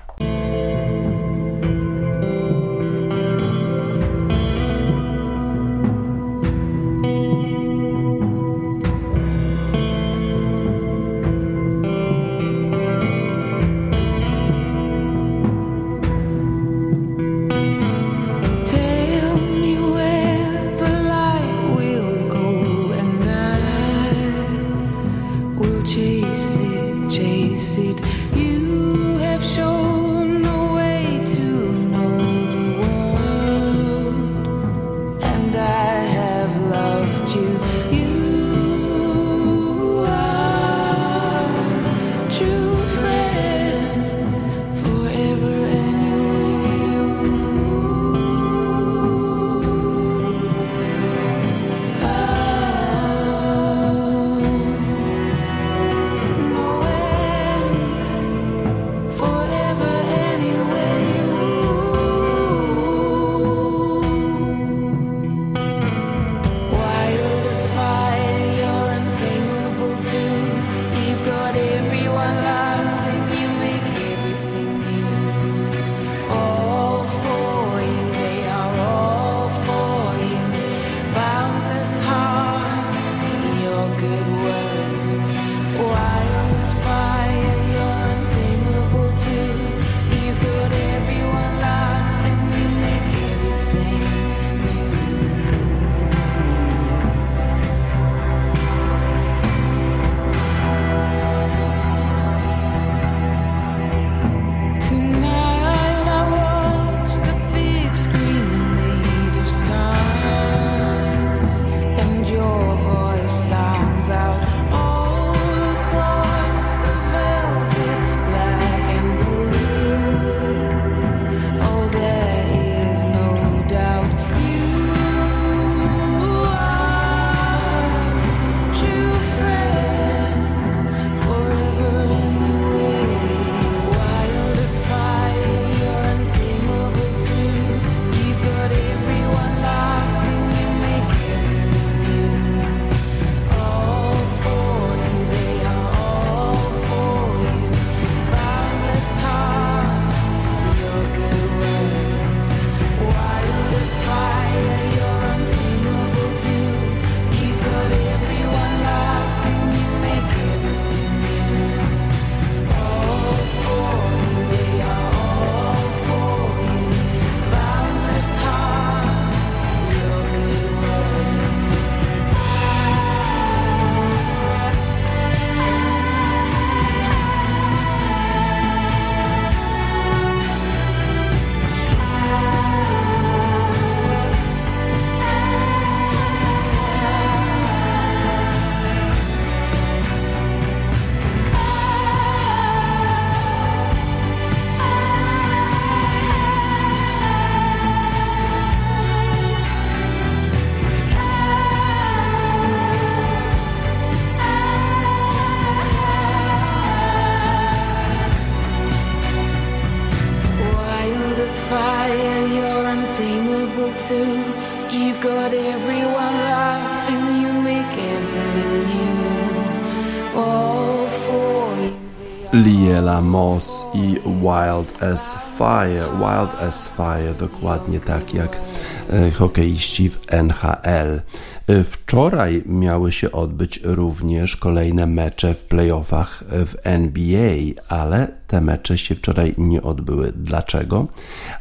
Moss 223.22 223.86
i 223.94 224.18
Wild 224.26 225.04
as 225.04 225.38
Fire. 225.58 226.08
Wild 226.18 226.62
as 226.62 226.88
Fire, 226.88 227.34
dokładnie 227.40 228.00
tak 228.00 228.34
jak 228.34 228.62
e, 229.10 229.32
hokeiści 229.32 230.10
w 230.10 230.20
NHL. 230.32 231.22
E, 231.70 231.84
Wczoraj 231.84 232.64
miały 232.66 233.12
się 233.12 233.32
odbyć 233.32 233.80
również 233.84 234.58
kolejne 234.58 235.08
mecze 235.08 235.54
w 235.54 235.64
playoffach 235.64 236.44
w 236.50 236.76
NBA, 236.84 237.58
ale 237.88 238.28
te 238.48 238.62
mecze 238.62 238.98
się 238.98 239.16
wczoraj 239.16 239.54
nie 239.58 239.82
odbyły. 239.82 240.34
Dlaczego? 240.36 241.08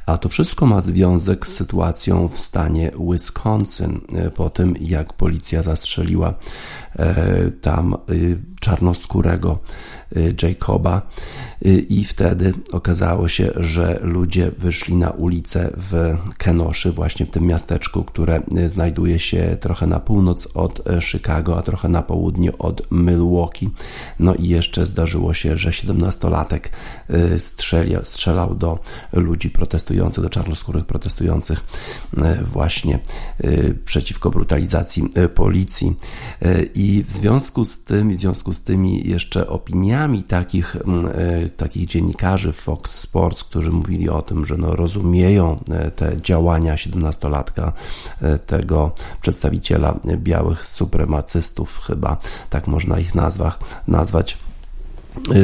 A 0.06 0.18
to 0.18 0.28
wszystko 0.28 0.66
ma 0.66 0.80
związek 0.80 1.46
z 1.46 1.54
sytuacją 1.54 2.28
w 2.28 2.40
stanie 2.40 2.90
Wisconsin 3.10 4.00
e, 4.14 4.30
po 4.30 4.50
tym, 4.50 4.74
jak 4.80 5.12
policja 5.12 5.62
zastrzeliła 5.62 6.34
e, 6.96 7.50
tam 7.50 7.96
czarnoskórego 8.60 9.58
Jacoba 10.42 11.02
i 11.88 12.04
wtedy 12.04 12.52
okazało 12.72 13.28
się, 13.28 13.50
że 13.56 13.98
ludzie 14.02 14.50
wyszli 14.58 14.96
na 14.96 15.10
ulicę 15.10 15.70
w 15.76 16.16
Kenoszy, 16.38 16.92
właśnie 16.92 17.26
w 17.26 17.30
tym 17.30 17.46
miasteczku, 17.46 18.04
które 18.04 18.40
znajduje 18.66 19.18
się 19.18 19.56
trochę 19.60 19.86
na 19.86 19.97
północ 19.98 20.48
od 20.54 20.82
Chicago, 21.00 21.58
a 21.58 21.62
trochę 21.62 21.88
na 21.88 22.02
południe 22.02 22.58
od 22.58 22.92
Milwaukee. 22.92 23.70
No 24.18 24.34
i 24.34 24.48
jeszcze 24.48 24.86
zdarzyło 24.86 25.34
się, 25.34 25.56
że 25.56 25.70
17-latek 25.70 26.60
strzelał, 27.38 28.04
strzelał 28.04 28.54
do 28.54 28.78
ludzi 29.12 29.50
protestujących, 29.50 30.22
do 30.22 30.30
czarnoskórych 30.30 30.84
protestujących 30.84 31.64
właśnie 32.52 32.98
przeciwko 33.84 34.30
brutalizacji 34.30 35.10
policji. 35.34 35.94
I 36.74 37.04
w 37.08 37.12
związku 37.12 37.64
z 37.64 37.84
tym, 37.84 38.12
w 38.12 38.16
związku 38.16 38.52
z 38.52 38.62
tymi 38.62 39.08
jeszcze 39.08 39.48
opiniami 39.48 40.22
takich, 40.22 40.76
takich 41.56 41.86
dziennikarzy 41.86 42.52
Fox 42.52 43.00
Sports, 43.00 43.44
którzy 43.44 43.70
mówili 43.70 44.08
o 44.08 44.22
tym, 44.22 44.46
że 44.46 44.56
no 44.56 44.76
rozumieją 44.76 45.58
te 45.96 46.16
działania 46.20 46.74
17-latka, 46.74 47.72
tego 48.46 48.92
przedstawiciela 49.20 49.87
białych 50.16 50.66
supremacystów, 50.66 51.80
chyba 51.86 52.16
tak 52.50 52.66
można 52.66 52.98
ich 52.98 53.14
nazwać, 53.14 53.54
nazwać 53.88 54.38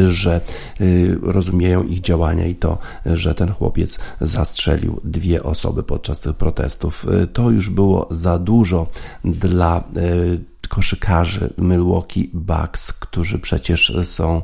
że 0.08 0.40
y, 0.80 1.18
rozumieją 1.22 1.82
ich 1.82 2.00
działania 2.00 2.46
i 2.46 2.54
to, 2.54 2.78
że 3.06 3.34
ten 3.34 3.52
chłopiec 3.52 3.98
zastrzelił 4.20 5.00
dwie 5.04 5.42
osoby 5.42 5.82
podczas 5.82 6.20
tych 6.20 6.34
protestów. 6.34 7.06
Y, 7.22 7.26
to 7.26 7.50
już 7.50 7.70
było 7.70 8.08
za 8.10 8.38
dużo 8.38 8.86
dla 9.24 9.84
y, 9.96 10.53
koszykarzy 10.68 11.54
Milwaukee 11.58 12.30
Bucks, 12.34 12.92
którzy 12.92 13.38
przecież 13.38 13.96
są 14.02 14.42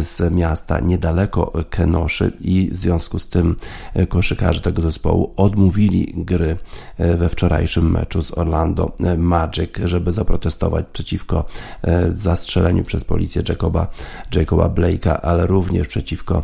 z 0.00 0.32
miasta 0.32 0.80
niedaleko 0.80 1.52
Kenoszy 1.70 2.32
i 2.40 2.70
w 2.72 2.76
związku 2.76 3.18
z 3.18 3.28
tym 3.28 3.56
koszykarze 4.08 4.60
tego 4.60 4.82
zespołu 4.82 5.32
odmówili 5.36 6.14
gry 6.16 6.56
we 6.98 7.28
wczorajszym 7.28 7.90
meczu 7.90 8.22
z 8.22 8.38
Orlando 8.38 8.92
Magic, 9.18 9.70
żeby 9.84 10.12
zaprotestować 10.12 10.86
przeciwko 10.92 11.44
zastrzeleniu 12.10 12.84
przez 12.84 13.04
policję 13.04 13.42
Jacoba, 13.48 13.86
Jacoba 14.34 14.68
Blake'a, 14.68 15.18
ale 15.22 15.46
również 15.46 15.88
przeciwko 15.88 16.42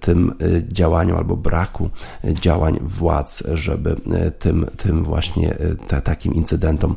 tym 0.00 0.34
działaniom 0.72 1.18
albo 1.18 1.36
braku 1.36 1.90
działań 2.24 2.78
władz, 2.82 3.42
żeby 3.52 3.96
tym, 4.38 4.66
tym 4.76 5.04
właśnie 5.04 5.56
takim 6.04 6.34
incydentom 6.34 6.96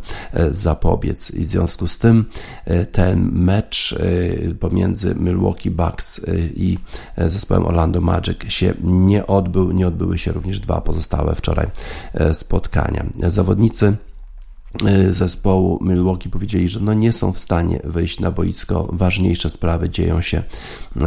zapobiec 0.51 1.31
i 1.35 1.45
w 1.45 1.47
związku 1.47 1.87
z 1.87 1.97
tym 1.97 2.25
e, 2.65 2.85
ten 2.85 3.31
mecz 3.33 3.95
e, 4.49 4.53
pomiędzy 4.53 5.15
Milwaukee 5.15 5.71
Bucks 5.71 6.19
e, 6.27 6.37
i 6.37 6.77
zespołem 7.17 7.65
Orlando 7.65 8.01
Magic 8.01 8.37
się 8.47 8.73
nie 8.83 9.27
odbył, 9.27 9.71
nie 9.71 9.87
odbyły 9.87 10.17
się 10.17 10.31
również 10.31 10.59
dwa 10.59 10.81
pozostałe 10.81 11.35
wczoraj 11.35 11.67
spotkania. 12.33 13.05
Zawodnicy 13.27 13.95
zespołu 15.09 15.79
Milwaukee 15.81 16.29
powiedzieli, 16.29 16.67
że 16.67 16.79
no 16.79 16.93
nie 16.93 17.13
są 17.13 17.33
w 17.33 17.39
stanie 17.39 17.79
wyjść 17.83 18.19
na 18.19 18.31
boisko. 18.31 18.89
Ważniejsze 18.93 19.49
sprawy 19.49 19.89
dzieją 19.89 20.21
się 20.21 20.43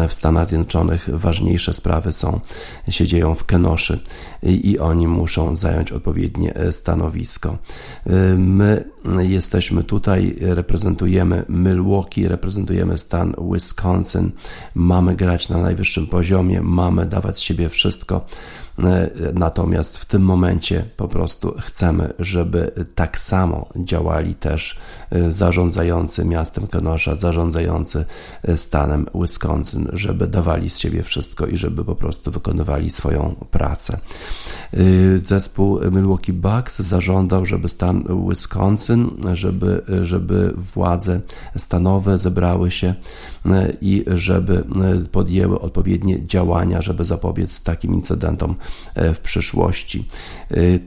w 0.09 0.15
Stanach 0.15 0.49
Zjednoczonych, 0.49 1.09
ważniejsze 1.13 1.75
sprawy 1.75 2.13
są, 2.13 2.41
się 2.89 3.07
dzieją 3.07 3.35
w 3.35 3.45
Kenoszy 3.45 4.01
i, 4.43 4.71
i 4.71 4.79
oni 4.79 5.09
muszą 5.09 5.57
zająć 5.57 5.93
odpowiednie 5.93 6.55
e, 6.55 6.73
stanowisko. 6.73 7.59
My 8.37 8.85
jesteśmy 9.19 9.85
tutaj, 9.85 10.37
reprezentujemy 10.41 11.45
Milwaukee, 11.49 12.29
reprezentujemy 12.29 12.99
stan 12.99 13.35
Wisconsin, 13.53 14.31
mamy 14.75 15.17
grać 15.17 15.49
na 15.49 15.59
najwyższym 15.59 16.07
poziomie, 16.07 16.61
mamy 16.63 17.07
dawać 17.07 17.37
z 17.37 17.41
siebie 17.41 17.69
wszystko 17.69 18.27
E, 18.68 18.68
natomiast 19.35 19.99
w 19.99 20.05
tym 20.05 20.23
momencie 20.23 20.85
po 20.97 21.09
prostu 21.09 21.55
chcemy, 21.61 22.13
żeby 22.19 22.73
tak 22.95 23.19
samo 23.19 23.67
działali 23.77 24.35
też 24.35 24.79
e, 25.11 25.33
zarządzający 25.33 26.25
miastem 26.25 26.67
Kenosha, 26.67 27.15
zarządzający 27.15 28.05
e, 28.43 28.57
stanem 28.57 29.07
Wisconsin, 29.15 29.89
żeby 29.93 30.27
dawali 30.27 30.71
z 30.71 30.79
siebie 30.79 31.03
wszystko 31.03 31.47
i 31.47 31.57
żeby 31.57 31.85
po 31.85 31.95
prostu 31.95 32.31
wykonywali 32.31 32.91
swoją 32.91 33.35
pracę. 33.51 33.99
Zespół 35.17 35.81
Milwaukee 35.93 36.33
Bucks 36.33 36.79
zażądał, 36.79 37.47
żeby 37.47 37.69
stan 37.69 38.05
Wisconsin, 38.29 39.11
żeby, 39.33 39.83
żeby 40.03 40.55
władze 40.75 41.21
stanowe 41.57 42.19
zebrały 42.19 42.71
się 42.71 42.95
i 43.81 44.05
żeby 44.07 44.65
podjęły 45.13 45.61
odpowiednie 45.61 46.27
działania, 46.27 46.83
żeby 46.83 47.05
zapobiec 47.05 47.63
takim 47.63 47.95
incydentom 47.95 48.55
w 48.97 49.19
przyszłości. 49.19 50.05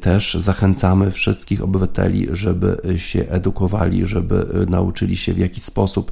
Też 0.02 0.34
zachęcamy 0.40 1.12
wszystkich 1.12 1.64
obywateli, 1.64 2.28
żeby 2.32 2.78
się 2.98 3.26
edukowali, 3.30 4.06
żeby 4.06 4.66
nauczyli 4.70 5.18
się 5.18 5.34
w 5.34 5.38
jaki 5.38 5.62
sposób 5.62 6.12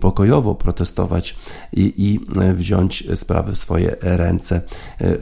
pokojowo 0.00 0.54
protestować 0.54 1.36
i, 1.72 1.94
i, 1.96 2.20
wziąć 2.54 3.04
sprawy 3.14 3.52
w 3.52 3.58
swoje 3.58 3.96
ręce, 4.00 4.60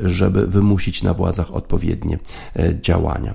żeby 0.03 0.47
wymusić 0.47 1.03
na 1.03 1.15
władzach 1.15 1.55
odpowiednie 1.55 2.19
działania. 2.83 3.35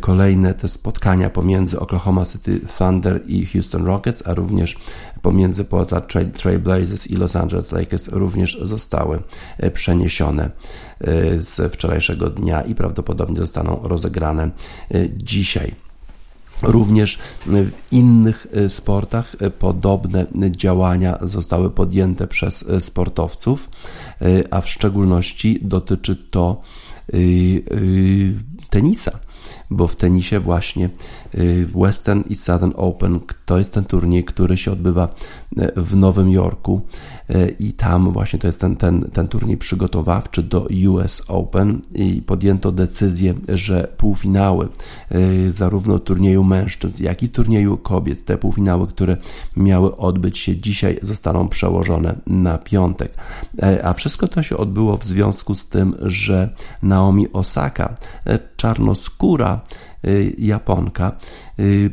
Kolejne 0.00 0.54
te 0.54 0.68
spotkania 0.68 1.30
pomiędzy 1.30 1.80
Oklahoma 1.80 2.24
City 2.24 2.60
Thunder 2.78 3.22
i 3.26 3.46
Houston 3.46 3.86
Rockets, 3.86 4.22
a 4.26 4.34
również 4.34 4.76
pomiędzy 5.22 5.64
Portland 5.64 6.08
Trail 6.38 6.58
Blazers 6.58 7.06
i 7.06 7.16
Los 7.16 7.36
Angeles 7.36 7.72
Lakers 7.72 8.08
również 8.08 8.58
zostały 8.62 9.22
przeniesione 9.72 10.50
z 11.38 11.72
wczorajszego 11.72 12.30
dnia 12.30 12.62
i 12.62 12.74
prawdopodobnie 12.74 13.36
zostaną 13.36 13.80
rozegrane 13.82 14.50
dzisiaj. 15.16 15.85
Również 16.62 17.18
w 17.46 17.70
innych 17.90 18.46
y, 18.56 18.70
sportach 18.70 19.36
podobne 19.58 20.26
działania 20.50 21.18
zostały 21.22 21.70
podjęte 21.70 22.26
przez 22.26 22.64
sportowców, 22.80 23.68
a 24.50 24.60
w 24.60 24.68
szczególności 24.68 25.58
dotyczy 25.62 26.16
to 26.16 26.60
tenisa 28.70 29.18
bo 29.70 29.88
w 29.88 29.96
tenisie 29.96 30.40
właśnie 30.40 30.90
Western 31.74 32.22
i 32.28 32.34
Southern 32.34 32.72
Open 32.76 33.20
to 33.46 33.58
jest 33.58 33.74
ten 33.74 33.84
turniej, 33.84 34.24
który 34.24 34.56
się 34.56 34.72
odbywa 34.72 35.08
y, 35.58 35.72
w 35.76 35.96
Nowym 35.96 36.28
Jorku 36.28 36.80
y, 37.30 37.56
i 37.58 37.72
tam 37.72 38.12
właśnie 38.12 38.38
to 38.38 38.46
jest 38.46 38.60
ten, 38.60 38.76
ten, 38.76 39.10
ten 39.12 39.28
turniej 39.28 39.56
przygotowawczy 39.56 40.42
do 40.42 40.66
US 40.88 41.22
Open 41.28 41.80
i 41.94 42.22
podjęto 42.22 42.72
decyzję, 42.72 43.34
że 43.48 43.88
półfinały 43.96 44.68
zarówno 45.50 45.98
turnieju 45.98 46.44
mężczyzn, 46.44 47.02
jak 47.02 47.22
i 47.22 47.28
turnieju 47.28 47.76
kobiet, 47.76 48.24
te 48.24 48.38
półfinały, 48.38 48.86
które 48.86 49.16
miały 49.56 49.96
odbyć 49.96 50.38
się 50.38 50.56
dzisiaj, 50.56 50.98
zostaną 51.02 51.48
przełożone 51.48 52.16
na 52.26 52.58
piątek. 52.58 53.14
A 53.84 53.92
wszystko 53.92 54.28
to 54.28 54.42
się 54.42 54.56
odbyło 54.56 54.96
w 54.96 55.04
związku 55.04 55.54
z 55.54 55.68
tym, 55.68 55.94
że 56.00 56.50
Naomi 56.82 57.32
Osaka, 57.32 57.94
czarnoskóra, 58.56 59.60
Japonka, 60.38 61.12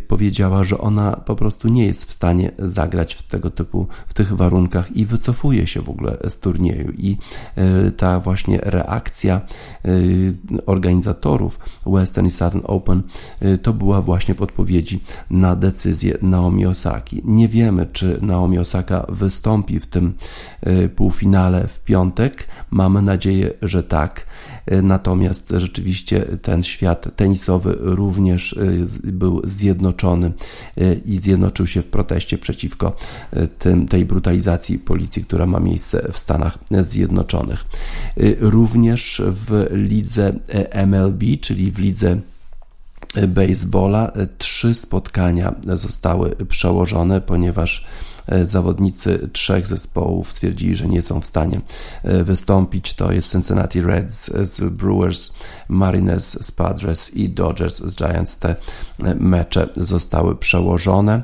powiedziała, 0.07 0.63
że 0.63 0.77
ona 0.77 1.11
po 1.11 1.35
prostu 1.35 1.67
nie 1.67 1.85
jest 1.85 2.05
w 2.05 2.13
stanie 2.13 2.51
zagrać 2.59 3.15
w 3.15 3.23
tego 3.23 3.49
typu, 3.49 3.87
w 4.07 4.13
tych 4.13 4.33
warunkach 4.33 4.97
i 4.97 5.05
wycofuje 5.05 5.67
się 5.67 5.81
w 5.81 5.89
ogóle 5.89 6.17
z 6.29 6.39
turnieju. 6.39 6.91
I 6.97 7.17
ta 7.97 8.19
właśnie 8.19 8.59
reakcja 8.63 9.41
organizatorów 10.65 11.59
Western 11.85 12.27
i 12.27 12.31
Southern 12.31 12.63
Open 12.63 13.03
to 13.61 13.73
była 13.73 14.01
właśnie 14.01 14.35
w 14.35 14.41
odpowiedzi 14.41 15.03
na 15.29 15.55
decyzję 15.55 16.17
Naomi 16.21 16.65
Osaki. 16.65 17.21
Nie 17.25 17.47
wiemy, 17.47 17.85
czy 17.85 18.19
Naomi 18.21 18.59
Osaka 18.59 19.05
wystąpi 19.09 19.79
w 19.79 19.85
tym 19.85 20.13
półfinale 20.95 21.67
w 21.67 21.79
piątek. 21.79 22.47
Mamy 22.71 23.01
nadzieję, 23.01 23.53
że 23.61 23.83
tak. 23.83 24.25
Natomiast 24.83 25.53
rzeczywiście 25.57 26.19
ten 26.41 26.63
świat 26.63 27.15
tenisowy 27.15 27.77
również 27.79 28.02
był 29.03 29.41
zjednoczony 29.43 30.31
i 31.05 31.17
zjednoczył 31.17 31.67
się 31.67 31.81
w 31.81 31.87
proteście 31.87 32.37
przeciwko 32.37 32.95
tym, 33.59 33.87
tej 33.87 34.05
brutalizacji 34.05 34.79
policji, 34.79 35.23
która 35.23 35.45
ma 35.45 35.59
miejsce 35.59 36.11
w 36.11 36.17
Stanach 36.17 36.57
Zjednoczonych. 36.71 37.65
Również 38.39 39.21
w 39.25 39.67
lidze 39.71 40.33
MLB, 40.71 41.23
czyli 41.41 41.71
w 41.71 41.79
lidze 41.79 42.19
baseballa, 43.27 44.11
trzy 44.37 44.75
spotkania 44.75 45.55
zostały 45.67 46.35
przełożone, 46.49 47.21
ponieważ 47.21 47.85
zawodnicy 48.43 49.29
trzech 49.33 49.67
zespołów 49.67 50.31
stwierdzili, 50.31 50.75
że 50.75 50.87
nie 50.87 51.01
są 51.01 51.21
w 51.21 51.25
stanie 51.25 51.61
e, 52.03 52.23
wystąpić. 52.23 52.93
To 52.93 53.11
jest 53.11 53.31
Cincinnati 53.31 53.81
Reds 53.81 54.31
z 54.31 54.73
Brewers, 54.73 55.33
Mariners 55.67 56.45
z 56.45 56.51
Padres 56.51 57.13
i 57.13 57.29
Dodgers 57.29 57.83
z 57.83 57.95
Giants. 57.95 58.37
Te 58.37 58.49
e, 58.49 58.55
mecze 59.15 59.67
zostały 59.75 60.35
przełożone 60.35 61.23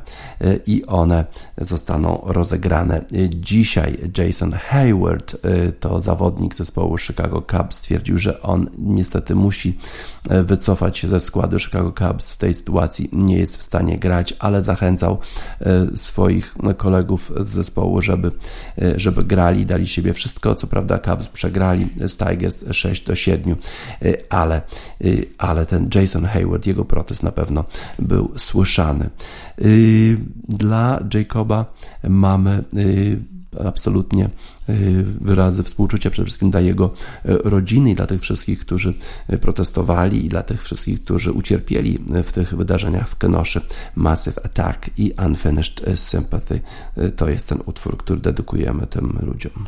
i 0.67 0.85
one 0.85 1.25
zostaną 1.57 2.21
rozegrane 2.25 3.05
dzisiaj. 3.29 3.97
Jason 4.17 4.51
Hayward 4.51 5.35
to 5.79 5.99
zawodnik 5.99 6.55
zespołu 6.55 6.97
Chicago 6.97 7.41
Cubs 7.41 7.75
stwierdził, 7.75 8.17
że 8.17 8.41
on 8.41 8.69
niestety 8.77 9.35
musi 9.35 9.77
wycofać 10.29 10.97
się 10.97 11.07
ze 11.07 11.19
składu 11.19 11.59
Chicago 11.59 11.91
Cubs 11.91 12.33
w 12.33 12.37
tej 12.37 12.53
sytuacji 12.53 13.09
nie 13.13 13.37
jest 13.37 13.57
w 13.57 13.63
stanie 13.63 13.99
grać, 13.99 14.33
ale 14.39 14.61
zachęcał 14.61 15.17
swoich 15.95 16.55
kolegów 16.77 16.88
kolegów 16.89 17.31
z 17.39 17.49
zespołu, 17.49 18.01
żeby, 18.01 18.31
e, 18.81 18.99
żeby 18.99 19.23
grali, 19.23 19.65
dali 19.65 19.87
siebie 19.87 20.13
wszystko. 20.13 20.55
Co 20.55 20.67
prawda 20.67 20.99
Cubs 20.99 21.27
przegrali 21.27 21.87
z 22.07 22.17
Tigers 22.17 22.63
6 22.71 23.05
do 23.05 23.15
7, 23.15 23.55
e, 24.01 24.13
ale, 24.29 24.55
e, 24.55 25.07
ale 25.37 25.65
ten 25.65 25.89
Jason 25.95 26.25
Hayward, 26.25 26.65
jego 26.67 26.85
protest 26.85 27.23
na 27.23 27.31
pewno 27.31 27.65
był 27.99 28.31
słyszany. 28.37 29.09
Dla 30.47 31.03
Jacoba 31.13 31.65
mamy 32.03 32.63
absolutnie 33.65 34.29
y, 34.69 35.05
wyrazy 35.21 35.63
współczucia 35.63 36.09
przede 36.09 36.25
wszystkim 36.25 36.51
dla 36.51 36.61
jego 36.61 36.85
y, 36.85 37.37
rodziny 37.43 37.91
i 37.91 37.95
dla 37.95 38.07
tych 38.07 38.21
wszystkich, 38.21 38.59
którzy 38.59 38.93
y, 39.33 39.37
protestowali 39.37 40.25
i 40.25 40.29
dla 40.29 40.43
tych 40.43 40.63
wszystkich, 40.63 41.03
którzy 41.03 41.31
ucierpieli 41.31 41.99
w 42.23 42.31
tych 42.31 42.55
wydarzeniach 42.55 43.09
w 43.09 43.15
Kenoszy. 43.15 43.61
Massive 43.95 44.45
Attack 44.45 44.89
i 44.97 45.13
Unfinished 45.25 45.85
Sympathy 45.95 46.61
to 47.15 47.29
jest 47.29 47.47
ten 47.47 47.59
utwór, 47.65 47.97
który 47.97 48.21
dedykujemy 48.21 48.87
tym 48.87 49.19
ludziom. 49.21 49.65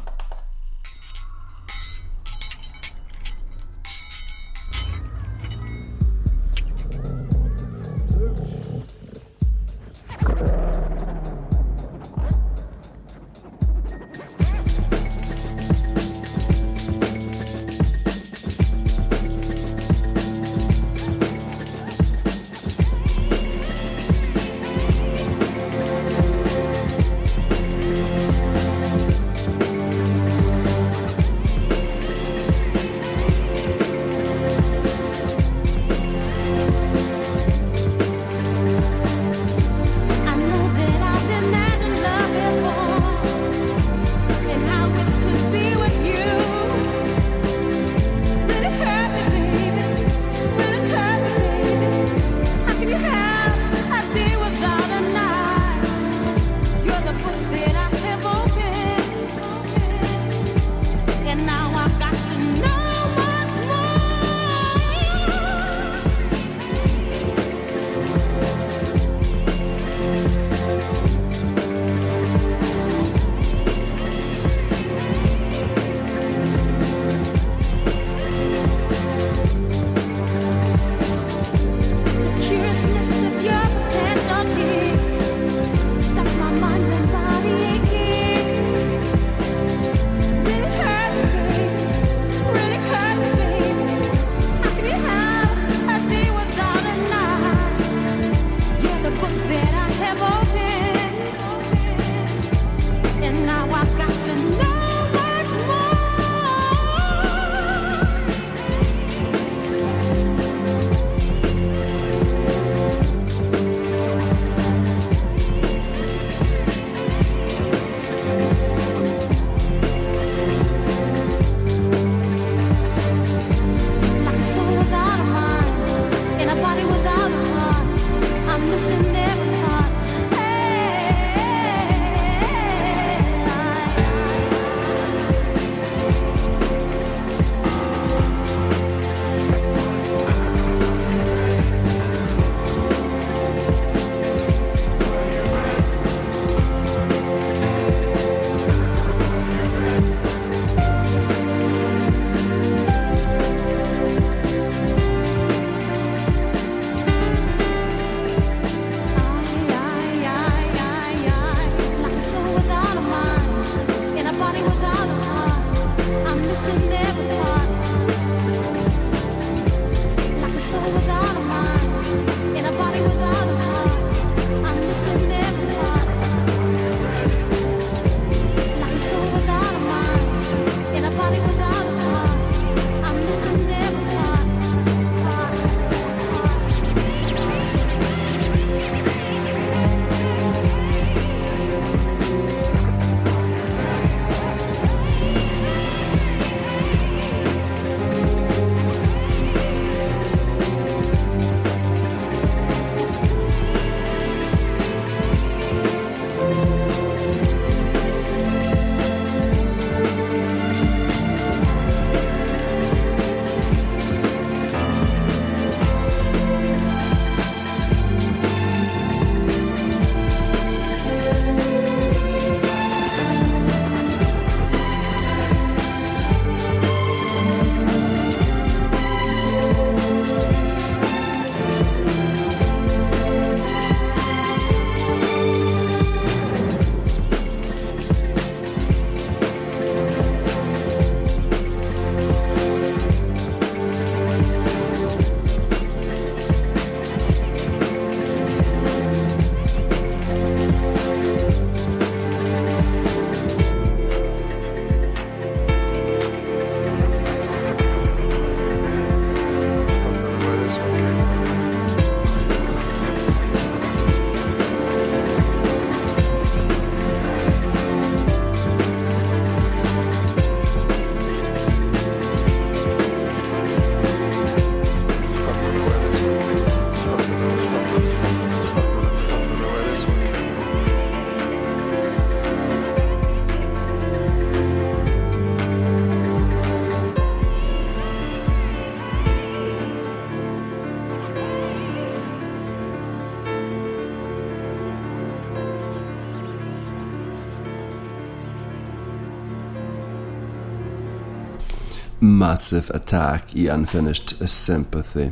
Massive 302.41 302.89
Attack 302.95 303.55
i 303.55 303.67
Unfinished 303.67 304.49
Sympathy. 304.49 305.31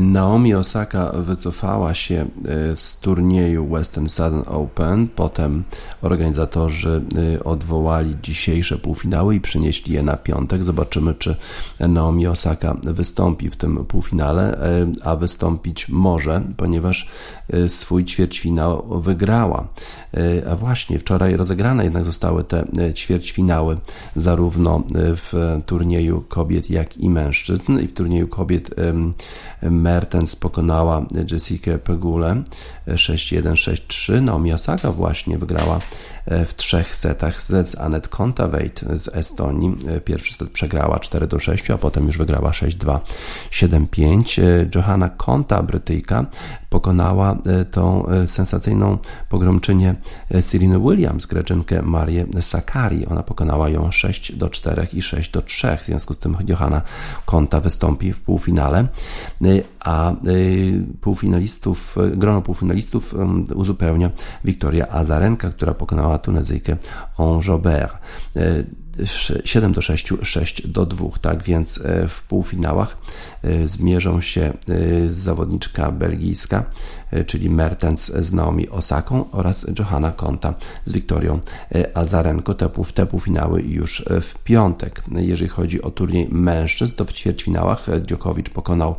Naomi 0.00 0.54
Osaka 0.54 1.12
wycofała 1.12 1.94
się 1.94 2.14
e, 2.14 2.76
z 2.76 3.00
turnieju 3.00 3.68
Western 3.68 4.08
Southern 4.08 4.42
Open. 4.46 5.08
Potem 5.08 5.64
organizatorzy 6.02 7.02
e, 7.34 7.44
odwołali 7.44 8.16
dzisiejsze 8.22 8.78
półfinały 8.78 9.34
i 9.34 9.40
przenieśli 9.40 9.94
je 9.94 10.02
na 10.02 10.16
piątek. 10.16 10.64
Zobaczymy, 10.64 11.14
czy 11.14 11.36
Naomi 11.80 12.26
Osaka 12.26 12.76
wystąpi 12.82 13.50
w 13.50 13.56
tym 13.56 13.84
półfinale, 13.84 14.58
e, 14.58 14.86
a 15.02 15.16
wystąpić 15.16 15.88
może, 15.88 16.42
ponieważ 16.56 17.08
swój 17.68 18.04
ćwierćfinał 18.04 19.00
wygrała. 19.00 19.68
A 20.50 20.56
właśnie 20.56 20.98
wczoraj 20.98 21.36
rozegrane 21.36 21.84
jednak 21.84 22.04
zostały 22.04 22.44
te 22.44 22.64
ćwierćfinały 22.94 23.78
zarówno 24.16 24.82
w 24.94 25.60
turnieju 25.66 26.24
kobiet, 26.28 26.70
jak 26.70 26.96
i 26.96 27.10
mężczyzn. 27.10 27.78
I 27.78 27.86
w 27.86 27.92
turnieju 27.92 28.28
kobiet 28.28 28.70
Mertens 29.70 30.36
pokonała 30.36 31.06
Jessica 31.30 31.78
Pegule 31.78 32.42
6-1, 32.88 33.42
6-3. 33.52 34.22
Naomi 34.22 34.52
Osaka 34.52 34.92
właśnie 34.92 35.38
wygrała 35.38 35.78
w 36.26 36.54
trzech 36.54 36.96
setach 36.96 37.42
z 37.42 37.78
Anet 37.80 38.08
Kontaveit 38.08 38.84
z 38.94 39.08
Estonii. 39.08 39.76
E, 39.88 40.00
pierwszy 40.00 40.34
set 40.34 40.50
przegrała 40.50 40.98
4 40.98 41.26
do 41.26 41.40
6, 41.40 41.70
a 41.70 41.78
potem 41.78 42.06
już 42.06 42.18
wygrała 42.18 42.50
6-2, 42.50 43.00
7-5. 43.50 44.42
E, 44.42 44.68
Johanna 44.74 45.08
Konta, 45.08 45.62
Brytyjka, 45.62 46.26
pokonała 46.70 47.38
tą 47.70 48.06
sensacyjną 48.26 48.98
pogromczynię 49.28 49.94
Serena 50.40 50.78
Williams, 50.78 51.26
greczynkę 51.26 51.82
Marię 51.82 52.26
Sakari. 52.40 53.06
Ona 53.06 53.22
pokonała 53.22 53.68
ją 53.68 53.90
6 53.90 54.36
do 54.36 54.50
4 54.50 54.86
i 54.92 55.02
6 55.02 55.30
do 55.30 55.42
3. 55.42 55.78
W 55.82 55.86
związku 55.86 56.14
z 56.14 56.18
tym 56.18 56.36
Johanna 56.48 56.82
Konta 57.26 57.60
wystąpi 57.60 58.12
w 58.12 58.20
półfinale, 58.20 58.86
a 59.80 60.12
półfinalistów, 61.00 61.96
grono 62.16 62.42
półfinalistów 62.42 63.14
uzupełnia 63.54 64.10
Wiktoria 64.44 64.88
Azarenka, 64.88 65.50
która 65.50 65.74
pokonała 65.74 66.13
Tunezyjkę 66.18 66.76
Jobert. 67.46 67.96
7 69.44 69.72
do 69.72 69.82
6, 69.82 70.12
6 70.22 70.66
do 70.66 70.86
2, 70.86 71.08
tak 71.20 71.42
więc 71.42 71.80
e, 71.84 72.08
w 72.08 72.22
półfinałach 72.22 72.96
e, 72.96 73.33
zmierzą 73.66 74.20
się 74.20 74.42
e, 74.42 74.52
zawodniczka 75.08 75.90
belgijska, 75.90 76.64
czyli 77.26 77.50
Mertens 77.50 78.12
z 78.12 78.32
Naomi 78.32 78.68
Osaką 78.68 79.30
oraz 79.32 79.66
Johanna 79.78 80.12
Konta 80.12 80.54
z 80.84 80.92
Wiktorią 80.92 81.40
Azarenko. 81.94 82.54
Te, 82.54 82.68
te 82.94 83.06
półfinały 83.06 83.62
już 83.62 84.04
w 84.08 84.34
piątek. 84.44 85.02
Jeżeli 85.12 85.48
chodzi 85.48 85.82
o 85.82 85.90
turniej 85.90 86.28
mężczyzn, 86.30 86.96
to 86.96 87.04
w 87.04 87.12
ćwierćfinałach 87.12 87.86
Dziokowicz 88.06 88.50
pokonał 88.50 88.94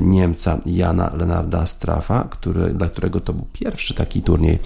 Niemca 0.00 0.58
Jana 0.66 1.14
Lenarda 1.16 1.66
Strafa, 1.66 2.28
który, 2.30 2.74
dla 2.74 2.88
którego 2.88 3.20
to 3.20 3.32
był 3.32 3.46
pierwszy 3.52 3.94
taki 3.94 4.22
turniej 4.22 4.58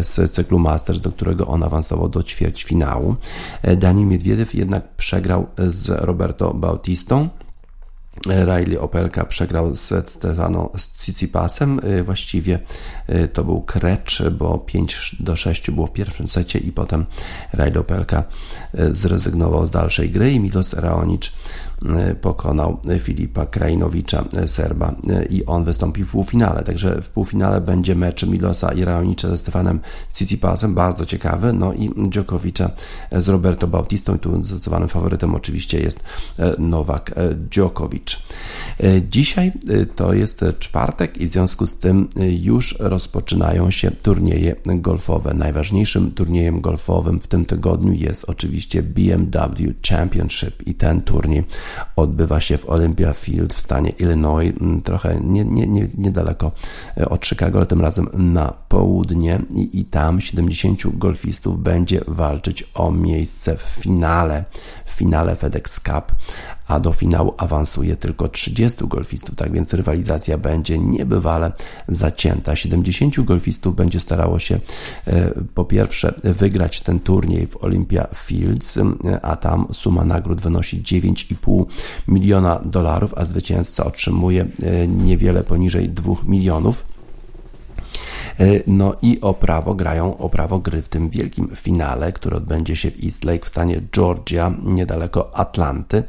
z 0.00 0.32
cyklu 0.32 0.58
Masters, 0.58 1.00
do 1.00 1.12
którego 1.12 1.46
on 1.46 1.62
awansował 1.62 2.08
do 2.08 2.22
ćwierćfinału. 2.22 3.16
Daniel 3.76 4.06
Miedwiediew 4.06 4.54
jednak 4.54 4.96
przegrał 4.96 5.46
z 5.58 5.88
Roberto 5.88 6.54
Bautistą. 6.54 7.28
Riley 8.26 8.78
Opelka 8.78 9.24
przegrał 9.24 9.74
z 9.74 10.10
Stefano 10.10 10.70
Tsitsipasem. 10.76 11.80
Właściwie 12.04 12.60
y, 13.08 13.28
to 13.28 13.44
był 13.44 13.62
krecz, 13.62 14.22
bo 14.30 14.58
5 14.58 15.16
do 15.20 15.36
6 15.36 15.70
było 15.70 15.86
w 15.86 15.92
pierwszym 15.92 16.28
secie 16.28 16.58
i 16.58 16.72
potem 16.72 17.06
Riley 17.54 17.78
Opelka 17.78 18.22
y, 18.78 18.94
zrezygnował 18.94 19.66
z 19.66 19.70
dalszej 19.70 20.10
gry 20.10 20.32
i 20.32 20.40
Milos 20.40 20.72
Raonic 20.72 21.26
y, 21.26 21.30
pokonał 22.20 22.80
Filipa 22.98 23.46
Krajinowicza, 23.46 24.24
Serba 24.46 24.94
i 25.30 25.46
on 25.46 25.64
wystąpił 25.64 26.06
w 26.06 26.10
półfinale. 26.10 26.62
Także 26.62 27.02
w 27.02 27.10
półfinale 27.10 27.60
będzie 27.60 27.94
mecz 27.94 28.26
Milosa 28.26 28.72
i 28.72 28.84
Raonicza 28.84 29.28
ze 29.28 29.38
Stefanem 29.38 29.80
Tsitsipasem, 30.12 30.74
bardzo 30.74 31.06
ciekawy, 31.06 31.52
no 31.52 31.72
i 31.72 31.90
Djokovicza 32.08 32.70
z 33.12 33.28
Roberto 33.28 33.66
Bautistą 33.66 34.14
i 34.14 34.18
tu 34.18 34.44
zdecydowanym 34.44 34.88
faworytem 34.88 35.34
oczywiście 35.34 35.80
jest 35.80 36.00
Nowak 36.58 37.14
Djokovic. 37.50 38.16
E, 38.80 39.02
dzisiaj 39.02 39.52
e, 39.68 39.86
to 39.86 40.14
jest 40.14 40.44
czwartek 40.58 41.18
i 41.18 41.26
w 41.26 41.30
związku 41.30 41.66
z 41.66 41.78
tym 41.78 42.08
e, 42.16 42.30
już 42.30 42.76
rozpoczynają 42.78 43.70
się 43.70 43.90
turnieje 43.90 44.56
golfowe. 44.66 45.34
Najważniejszym 45.34 46.10
turniejem 46.10 46.60
golfowym 46.60 47.20
w 47.20 47.26
tym 47.26 47.44
tygodniu 47.44 47.92
jest 47.92 48.24
oczywiście 48.28 48.82
BMW 48.82 49.74
Championship 49.88 50.66
i 50.66 50.74
ten 50.74 51.00
turniej 51.02 51.44
odbywa 51.96 52.40
się 52.40 52.58
w 52.58 52.68
Olympia 52.68 53.12
Field 53.12 53.54
w 53.54 53.60
stanie 53.60 53.90
Illinois, 53.90 54.52
trochę 54.84 55.20
nie, 55.20 55.44
nie, 55.44 55.66
nie, 55.66 55.88
niedaleko 55.98 56.52
od 57.10 57.26
Chicago, 57.26 57.58
ale 57.58 57.66
tym 57.66 57.80
razem 57.80 58.08
na 58.14 58.52
południe 58.68 59.40
i, 59.50 59.80
i 59.80 59.84
tam 59.84 60.20
70 60.20 60.98
golfistów 60.98 61.62
będzie 61.62 62.00
walczyć 62.08 62.70
o 62.74 62.90
miejsce 62.90 63.56
w 63.56 63.62
finale, 63.62 64.44
w 64.84 64.90
finale 64.90 65.36
FedEx 65.36 65.80
Cup, 65.80 66.12
a 66.70 66.80
do 66.80 66.92
finału 66.92 67.34
awansuje 67.38 67.96
tylko 67.96 68.28
30 68.28 68.86
golfistów, 68.88 69.34
tak 69.34 69.52
więc 69.52 69.74
rywalizacja 69.74 70.38
będzie 70.38 70.78
niebywale 70.78 71.52
zacięta. 71.88 72.56
70 72.56 73.20
golfistów 73.20 73.76
będzie 73.76 74.00
starało 74.00 74.38
się 74.38 74.60
e, 75.06 75.30
po 75.54 75.64
pierwsze 75.64 76.14
wygrać 76.24 76.80
ten 76.80 77.00
turniej 77.00 77.46
w 77.46 77.64
Olympia 77.64 78.06
Fields, 78.14 78.78
a 79.22 79.36
tam 79.36 79.66
suma 79.72 80.04
nagród 80.04 80.40
wynosi 80.40 80.82
9,5 80.82 81.64
miliona 82.08 82.60
dolarów, 82.64 83.14
a 83.16 83.24
zwycięzca 83.24 83.84
otrzymuje 83.84 84.46
e, 84.62 84.86
niewiele 84.88 85.44
poniżej 85.44 85.88
2 85.88 86.14
milionów. 86.24 86.89
E, 88.40 88.62
no 88.66 88.92
i 89.02 89.20
o 89.20 89.34
prawo 89.34 89.74
grają 89.74 90.18
o 90.18 90.28
prawo 90.28 90.58
gry 90.58 90.82
w 90.82 90.88
tym 90.88 91.10
wielkim 91.10 91.56
finale, 91.56 92.12
który 92.12 92.36
odbędzie 92.36 92.76
się 92.76 92.90
w 92.90 93.04
East 93.04 93.24
Lake 93.24 93.44
w 93.44 93.48
stanie 93.48 93.82
Georgia, 93.92 94.52
niedaleko 94.62 95.36
Atlanty. 95.36 96.02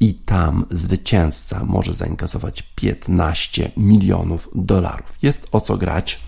I 0.00 0.14
tam 0.14 0.66
zwycięzca 0.70 1.64
może 1.64 1.94
zainkasować 1.94 2.62
15 2.62 3.70
milionów 3.76 4.48
dolarów. 4.54 5.18
Jest 5.22 5.48
o 5.52 5.60
co 5.60 5.76
grać. 5.76 6.20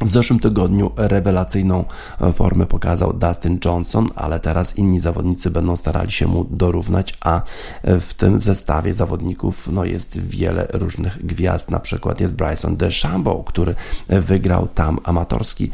W 0.00 0.08
zeszłym 0.08 0.40
tygodniu 0.40 0.90
rewelacyjną 0.96 1.84
formę 2.32 2.66
pokazał 2.66 3.12
Dustin 3.12 3.58
Johnson, 3.64 4.08
ale 4.16 4.40
teraz 4.40 4.76
inni 4.76 5.00
zawodnicy 5.00 5.50
będą 5.50 5.76
starali 5.76 6.10
się 6.10 6.26
mu 6.26 6.44
dorównać, 6.44 7.18
a 7.20 7.42
w 7.84 8.14
tym 8.14 8.38
zestawie 8.38 8.94
zawodników 8.94 9.68
no, 9.72 9.84
jest 9.84 10.20
wiele 10.20 10.66
różnych 10.72 11.26
gwiazd. 11.26 11.70
Na 11.70 11.80
przykład 11.80 12.20
jest 12.20 12.34
Bryson 12.34 12.76
DeChambeau, 12.76 13.42
który 13.42 13.74
wygrał 14.08 14.68
tam 14.68 14.98
amatorski 15.04 15.70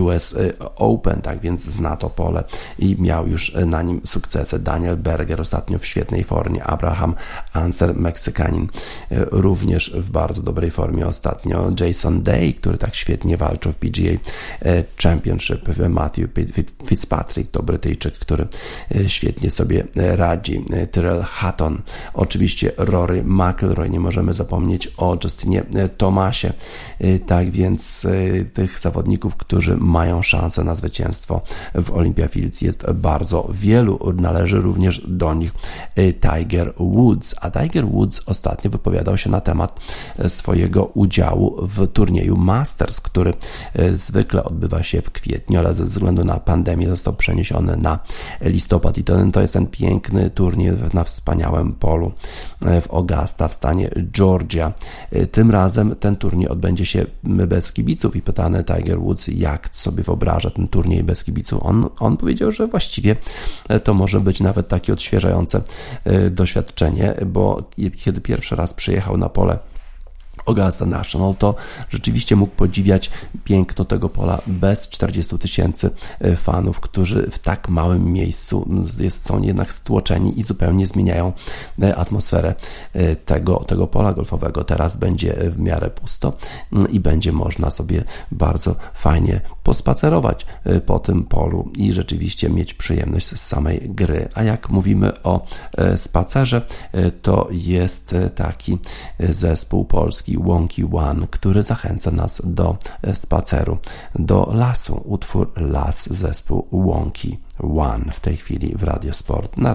US 0.00 0.36
Open, 0.76 1.22
tak 1.22 1.40
więc 1.40 1.64
zna 1.64 1.96
to 1.96 2.10
pole 2.10 2.44
i 2.78 2.96
miał 3.02 3.28
już 3.28 3.54
na 3.66 3.82
nim 3.82 4.00
sukcesy. 4.04 4.58
Daniel 4.58 4.96
Berger 4.96 5.40
ostatnio 5.40 5.78
w 5.78 5.86
świetnej 5.86 6.24
formie, 6.24 6.64
Abraham 6.64 7.14
Anser, 7.52 7.96
Meksykanin 7.96 8.68
również 9.30 9.92
w 9.94 10.10
bardzo 10.10 10.42
dobrej 10.42 10.70
formie 10.70 11.06
ostatnio, 11.06 11.70
Jason 11.80 12.22
Day, 12.22 12.54
który 12.54 12.78
tak 12.78 12.94
świetnie 12.94 13.36
walczy 13.36 13.53
walczył 13.54 13.72
w 13.72 13.76
PGA 13.76 14.12
e, 14.62 14.84
Championship. 15.02 15.88
Matthew 15.88 16.30
Fitzpatrick 16.86 17.50
to 17.50 17.62
Brytyjczyk, 17.62 18.14
który 18.14 18.46
e, 18.94 19.08
świetnie 19.08 19.50
sobie 19.50 19.84
e, 19.96 20.16
radzi. 20.16 20.64
Tyrell 20.90 21.22
Hatton, 21.22 21.82
oczywiście 22.14 22.72
Rory 22.76 23.24
McIlroy, 23.24 23.90
nie 23.90 24.00
możemy 24.00 24.34
zapomnieć 24.34 24.92
o 24.96 25.16
Justinie 25.24 25.64
Tomasie. 25.96 26.52
Tak 27.26 27.50
więc 27.50 28.06
tych 28.52 28.78
zawodników, 28.78 29.36
którzy 29.36 29.76
mają 29.76 30.22
szansę 30.22 30.64
na 30.64 30.74
zwycięstwo 30.74 31.42
w 31.74 31.90
Olympia 31.90 32.28
Fields 32.28 32.60
jest 32.60 32.90
bardzo 32.92 33.48
wielu. 33.52 34.14
Należy 34.16 34.60
również 34.60 35.00
do 35.08 35.34
nich 35.34 35.52
Tiger 36.20 36.74
Woods, 36.78 37.34
a 37.40 37.50
Tiger 37.50 37.86
Woods 37.86 38.20
ostatnio 38.26 38.70
wypowiadał 38.70 39.16
się 39.16 39.30
na 39.30 39.40
temat 39.40 39.80
swojego 40.28 40.84
udziału 40.84 41.66
w 41.66 41.86
turnieju 41.92 42.36
Masters, 42.36 43.00
który 43.00 43.24
E, 43.30 43.34
zwykle 43.94 44.44
odbywa 44.44 44.82
się 44.82 45.02
w 45.02 45.10
kwietniu, 45.10 45.58
ale 45.58 45.74
ze 45.74 45.84
względu 45.84 46.24
na 46.24 46.40
pandemię 46.40 46.88
został 46.88 47.14
przeniesiony 47.14 47.76
na 47.76 47.98
listopad 48.40 48.98
i 48.98 49.04
to, 49.04 49.30
to 49.32 49.40
jest 49.40 49.52
ten 49.52 49.66
piękny 49.66 50.30
turniej 50.30 50.72
na 50.94 51.04
wspaniałym 51.04 51.72
polu 51.72 52.12
e, 52.64 52.80
w 52.80 52.90
Augusta 52.90 53.48
w 53.48 53.54
stanie 53.54 53.90
Georgia. 54.12 54.72
E, 55.10 55.26
tym 55.26 55.50
razem 55.50 55.96
ten 56.00 56.16
turniej 56.16 56.48
odbędzie 56.48 56.86
się 56.86 57.06
bez 57.24 57.72
kibiców 57.72 58.16
i 58.16 58.22
pytany 58.22 58.64
Tiger 58.64 59.00
Woods, 59.00 59.28
jak 59.28 59.68
sobie 59.72 60.02
wyobraża 60.02 60.50
ten 60.50 60.68
turniej 60.68 61.04
bez 61.04 61.24
kibiców. 61.24 61.62
On, 61.62 61.88
on 62.00 62.16
powiedział, 62.16 62.52
że 62.52 62.66
właściwie 62.66 63.16
to 63.84 63.94
może 63.94 64.20
być 64.20 64.40
nawet 64.40 64.68
takie 64.68 64.92
odświeżające 64.92 65.62
doświadczenie, 66.30 67.14
bo 67.26 67.62
kiedy 67.96 68.20
pierwszy 68.20 68.56
raz 68.56 68.74
przyjechał 68.74 69.16
na 69.16 69.28
pole 69.28 69.58
Augusta 70.46 70.86
National, 70.86 71.34
to 71.34 71.54
rzeczywiście 71.90 72.36
mógł 72.36 72.54
podziwiać 72.54 73.10
piękno 73.44 73.84
tego 73.84 74.08
pola 74.08 74.40
bez 74.46 74.88
40 74.88 75.38
tysięcy 75.38 75.90
e, 76.20 76.36
fanów, 76.36 76.80
którzy 76.80 77.30
w 77.30 77.38
tak 77.38 77.68
małym 77.68 78.12
miejscu 78.12 78.68
jest, 78.98 79.26
są 79.26 79.42
jednak 79.42 79.72
stłoczeni 79.72 80.40
i 80.40 80.42
zupełnie 80.42 80.86
zmieniają 80.86 81.32
e, 81.82 81.96
atmosferę 81.96 82.54
e, 82.92 83.16
tego, 83.16 83.56
tego 83.56 83.86
pola 83.86 84.12
golfowego. 84.12 84.64
Teraz 84.64 84.96
będzie 84.96 85.34
w 85.50 85.58
miarę 85.58 85.90
pusto 85.90 86.32
i 86.90 87.00
będzie 87.00 87.32
można 87.32 87.70
sobie 87.70 88.04
bardzo 88.32 88.76
fajnie 88.94 89.40
pospacerować 89.62 90.46
po 90.86 90.98
tym 90.98 91.24
polu 91.24 91.70
i 91.76 91.92
rzeczywiście 91.92 92.50
mieć 92.50 92.74
przyjemność 92.74 93.26
z 93.26 93.40
samej 93.40 93.80
gry. 93.84 94.28
A 94.34 94.42
jak 94.42 94.70
mówimy 94.70 95.22
o 95.22 95.46
spacerze, 95.96 96.66
to 97.22 97.48
jest 97.50 98.14
taki 98.34 98.78
zespół 99.28 99.84
polski 99.84 100.33
Wonky 100.38 100.84
One, 100.92 101.26
który 101.30 101.62
zachęca 101.62 102.10
nas 102.10 102.42
do 102.44 102.76
spaceru, 103.12 103.78
do 104.14 104.48
lasu. 104.52 105.02
Utwór 105.04 105.52
Las, 105.56 106.12
zespół 106.12 106.66
Wonky 106.72 107.38
One 107.58 108.12
w 108.12 108.20
tej 108.20 108.36
chwili 108.36 108.74
w 108.76 108.82
Radiosport 108.82 109.56
na 109.56 109.74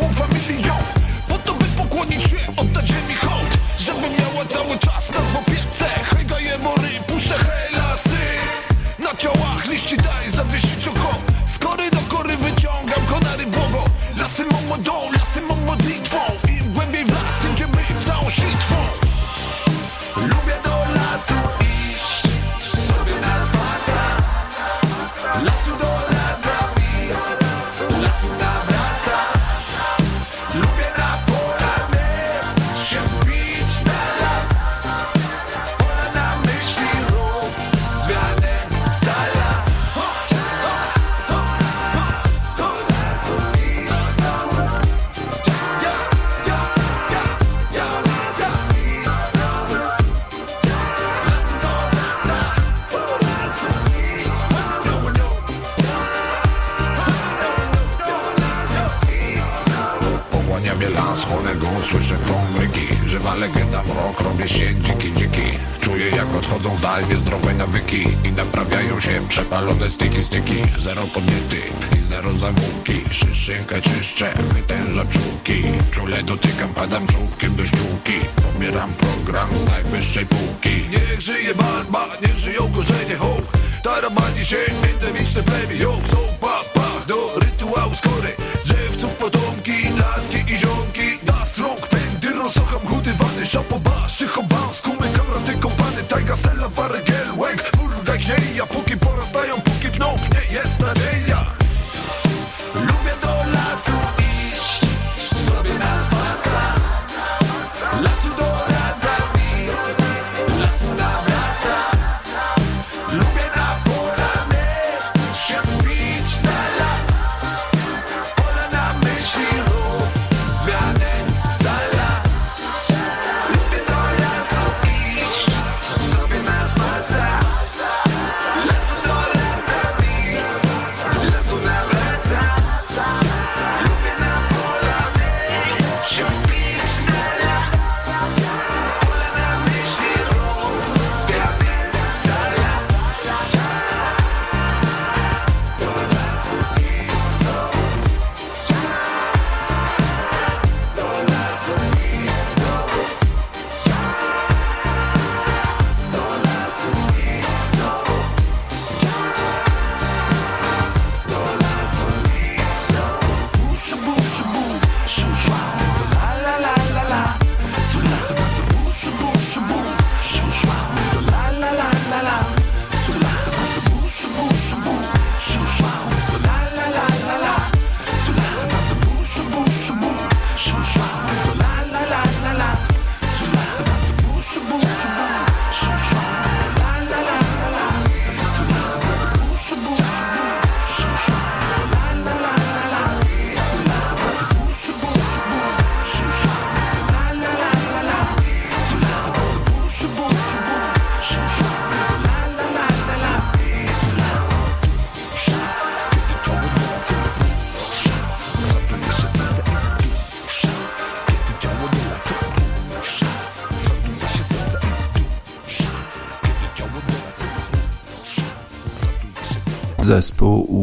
Przepalone 69.31 69.89
styki, 69.89 70.23
styki, 70.23 70.55
zero 70.83 71.01
podnietych 71.13 71.71
i 71.99 72.07
zero 72.07 72.37
zawółki 72.37 73.01
Szyszynkę 73.11 73.81
czyszczę, 73.81 74.33
wytężam 74.53 75.07
czułki. 75.07 75.63
Czule 75.91 76.23
dotykam, 76.23 76.69
padam 76.73 77.07
czułkiem 77.07 77.55
do 77.55 77.65
ściółki. 77.65 78.19
Pobieram 78.53 78.93
program 78.93 79.49
z 79.57 79.65
najwyższej 79.65 80.25
półki. 80.25 80.89
Niech 80.89 81.21
żyje 81.21 81.55
barba, 81.55 82.07
niech 82.21 82.37
żyją 82.37 82.71
korzenie 82.75 83.15
hołk. 83.15 83.57
Tarabani 83.83 84.45
się 84.45 84.57
endemiczne 84.93 85.43
plemię 85.43 85.75
Jąk, 85.75 86.03
pa, 86.41 86.61
pach 86.73 87.05
do 87.07 87.39
rytuału 87.39 87.93
skory. 87.93 88.35
Drzewców 88.65 89.15
potomki, 89.15 89.89
laski 89.97 90.53
i 90.53 90.57
ziomki. 90.57 91.25
Nas 91.25 91.57
rąk 91.57 91.87
pędy, 91.87 92.33
rosocham 92.39 92.79
chudy 92.79 93.13
wany. 93.13 93.45
Szapoba, 93.45 94.09
szychoba, 94.09 94.69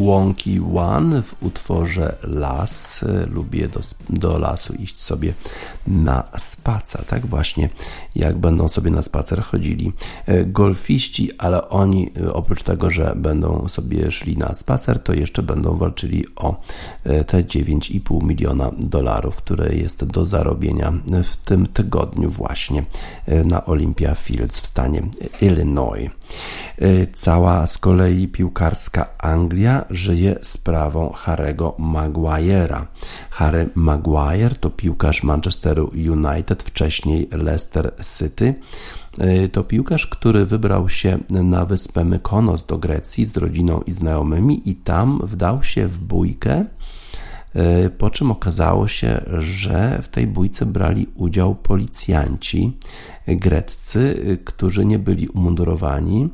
Wonky 0.09 0.61
One 0.77 1.23
w 1.23 1.43
utworze 1.43 2.17
Las. 2.23 3.05
Lubię 3.31 3.69
do, 3.69 3.81
do 4.11 4.39
lasu 4.39 4.75
iść 4.75 5.01
sobie 5.01 5.35
na 5.87 6.25
spacer. 6.39 7.05
Tak 7.05 7.27
właśnie 7.27 7.69
jak 8.15 8.39
będą 8.39 8.69
sobie 8.69 8.91
na 8.91 9.03
spacer 9.03 9.43
chodzili 9.43 9.93
e, 10.27 10.45
golfiści, 10.45 11.31
ale 11.39 11.69
oni 11.69 12.11
e, 12.21 12.33
oprócz 12.33 12.63
tego, 12.63 12.91
że 12.91 13.15
będą 13.17 13.69
sobie 13.69 14.11
szli 14.11 14.37
na 14.37 14.55
spacer, 14.55 15.03
to 15.03 15.13
jeszcze 15.13 15.43
będą 15.43 15.77
walczyli 15.77 16.25
o 16.37 16.61
te 17.27 17.43
9,5 17.43 18.23
miliona 18.23 18.71
dolarów, 18.79 19.37
które 19.37 19.75
jest 19.75 20.05
do 20.05 20.27
zarobienia 20.27 20.93
w 21.25 21.37
tym 21.37 21.67
tygodniu 21.67 22.31
właśnie 22.31 22.85
na 23.45 23.65
Olympia 23.65 24.15
Fields 24.15 24.61
w 24.61 24.67
stanie 24.67 25.03
Illinois. 25.41 26.11
Cała 27.15 27.67
z 27.67 27.79
kolei 27.79 28.29
piłkarska 28.29 29.07
Anglia 29.19 29.85
żyje 29.91 30.39
sprawą 30.43 31.13
Harego 31.13 31.77
Maguire'a. 31.79 32.87
Harry 33.31 33.69
Maguire 33.75 34.57
to 34.61 34.71
piłkarz 34.71 35.23
Manchesteru 35.23 35.91
United, 36.13 36.63
wcześniej 36.63 37.29
Leicester 37.33 37.93
City. 38.19 38.55
E, 39.19 39.49
to 39.49 39.65
piłkarz, 39.65 40.07
który 40.07 40.47
wybrał 40.47 40.89
się 40.89 41.19
na 41.31 41.65
wyspę 41.65 42.05
Mykonos 42.05 42.67
do 42.67 42.79
Grecji 42.79 43.27
z 43.27 43.37
rodziną 43.37 43.81
i 43.87 43.93
znajomymi 43.93 44.71
i 44.71 44.75
tam 44.75 45.21
wdał 45.23 45.63
się 45.63 45.89
w 45.89 45.99
bójkę, 45.99 46.65
po 47.99 48.11
czym 48.11 48.31
okazało 48.31 48.89
się, 48.89 49.21
że 49.39 49.99
w 50.03 50.09
tej 50.09 50.27
bójce 50.27 50.67
brali 50.67 51.07
udział 51.15 51.55
policjanci 51.55 52.79
greccy, 53.37 54.25
e, 54.27 54.37
którzy 54.37 54.85
nie 54.85 54.99
byli 54.99 55.29
umundurowani. 55.29 56.29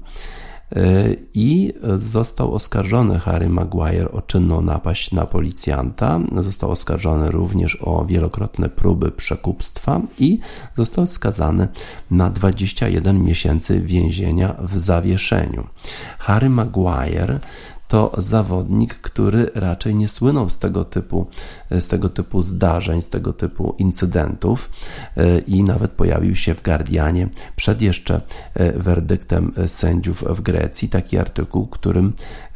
E, 0.76 1.06
i 1.34 1.72
został 1.96 2.54
oskarżony 2.54 3.18
Harry 3.18 3.48
Maguire 3.48 4.10
o 4.12 4.22
czynną 4.22 4.60
napaść 4.60 5.12
na 5.12 5.26
policjanta. 5.26 6.20
Został 6.36 6.70
oskarżony 6.70 7.30
również 7.30 7.78
o 7.80 8.04
wielokrotne 8.04 8.68
próby 8.68 9.10
przekupstwa 9.10 10.00
i 10.18 10.38
został 10.76 11.06
skazany 11.06 11.68
na 12.10 12.30
21 12.30 13.24
miesięcy 13.24 13.80
więzienia 13.80 14.56
w 14.58 14.78
zawieszeniu. 14.78 15.66
Harry 16.18 16.50
Maguire 16.50 17.40
to 17.88 18.12
zawodnik, 18.18 18.94
który 18.94 19.50
raczej 19.54 19.96
nie 19.96 20.08
słynął 20.08 20.48
z 20.48 20.58
tego 20.58 20.84
typu, 20.84 21.26
z 21.70 21.88
tego 21.88 22.08
typu 22.08 22.42
zdarzeń, 22.42 23.02
z 23.02 23.08
tego 23.08 23.32
typu 23.32 23.74
incydentów 23.78 24.70
e, 25.16 25.38
i 25.38 25.64
nawet 25.64 25.90
pojawił 25.90 26.36
się 26.36 26.54
w 26.54 26.62
Guardianie 26.62 27.28
przed 27.56 27.82
jeszcze 27.82 28.20
e, 28.54 28.72
werdyktem 28.72 29.52
sędziów 29.66 30.24
w 30.28 30.40
Grecji 30.40 30.88
taki 30.88 31.18
artykuł, 31.18 31.66
którym, 31.66 32.12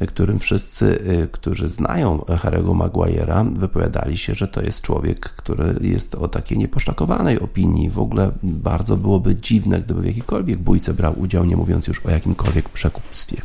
którym 0.08 0.38
wszyscy, 0.38 0.98
e, 1.06 1.26
którzy 1.26 1.68
znają 1.68 2.18
Harry'ego 2.18 2.76
Maguire'a, 2.78 3.58
wypowiadali 3.58 4.18
się, 4.18 4.34
że 4.34 4.48
to 4.48 4.62
jest 4.62 4.82
człowiek, 4.82 5.20
który 5.20 5.74
jest 5.80 6.14
o 6.14 6.28
takiej 6.28 6.58
nieposzlakowanej 6.58 7.40
opinii. 7.40 7.90
W 7.90 7.98
ogóle 7.98 8.32
bardzo 8.42 8.96
byłoby 8.96 9.34
dziwne, 9.34 9.80
gdyby 9.80 10.02
w 10.02 10.06
jakiejkolwiek 10.06 10.58
bójce 10.58 10.94
brał 10.94 11.20
udział, 11.20 11.44
nie 11.44 11.56
mówiąc 11.56 11.86
już 11.86 12.06
o 12.06 12.10
jakimkolwiek 12.10 12.68
przekupstwie. 12.68 13.42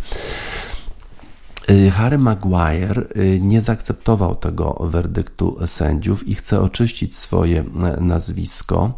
Y, 1.70 1.92
Harry 1.92 2.18
Maguire 2.18 3.08
y, 3.18 3.40
nie 3.42 3.62
zaakceptował 3.62 4.36
tego 4.36 4.74
werdyktu 4.74 5.58
sędziów 5.66 6.28
i 6.28 6.36
chce 6.36 6.62
oczyścić 6.62 7.16
swoje 7.16 7.60
e, 7.60 7.64
nazwisko 8.02 8.98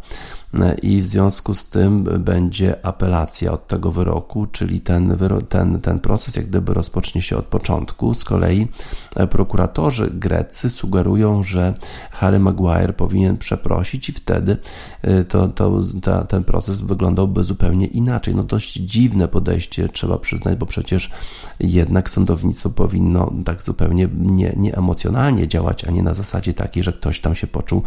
i 0.82 1.02
w 1.02 1.06
związku 1.06 1.54
z 1.54 1.68
tym 1.68 2.04
będzie 2.04 2.86
apelacja 2.86 3.52
od 3.52 3.66
tego 3.66 3.92
wyroku, 3.92 4.46
czyli 4.46 4.80
ten, 4.80 5.18
ten, 5.48 5.80
ten 5.80 5.98
proces 5.98 6.36
jak 6.36 6.46
gdyby 6.46 6.74
rozpocznie 6.74 7.22
się 7.22 7.36
od 7.36 7.44
początku. 7.44 8.14
Z 8.14 8.24
kolei 8.24 8.68
e, 9.16 9.26
prokuratorzy 9.26 10.10
greccy 10.10 10.70
sugerują, 10.70 11.42
że 11.42 11.74
Harry 12.10 12.38
Maguire 12.38 12.92
powinien 12.96 13.36
przeprosić 13.36 14.08
i 14.08 14.12
wtedy 14.12 14.56
e, 15.02 15.24
to, 15.24 15.48
to, 15.48 15.80
ta, 16.02 16.24
ten 16.24 16.44
proces 16.44 16.80
wyglądałby 16.80 17.44
zupełnie 17.44 17.86
inaczej. 17.86 18.34
No 18.34 18.42
dość 18.42 18.72
dziwne 18.72 19.28
podejście, 19.28 19.88
trzeba 19.88 20.18
przyznać, 20.18 20.58
bo 20.58 20.66
przecież 20.66 21.10
jednak 21.60 22.10
sądownictwo 22.10 22.70
powinno 22.70 23.32
tak 23.44 23.62
zupełnie 23.62 24.08
nie, 24.16 24.52
nieemocjonalnie 24.56 25.48
działać, 25.48 25.84
a 25.84 25.90
nie 25.90 26.02
na 26.02 26.14
zasadzie 26.14 26.54
takiej, 26.54 26.82
że 26.82 26.92
ktoś 26.92 27.20
tam 27.20 27.34
się 27.34 27.46
poczuł 27.46 27.82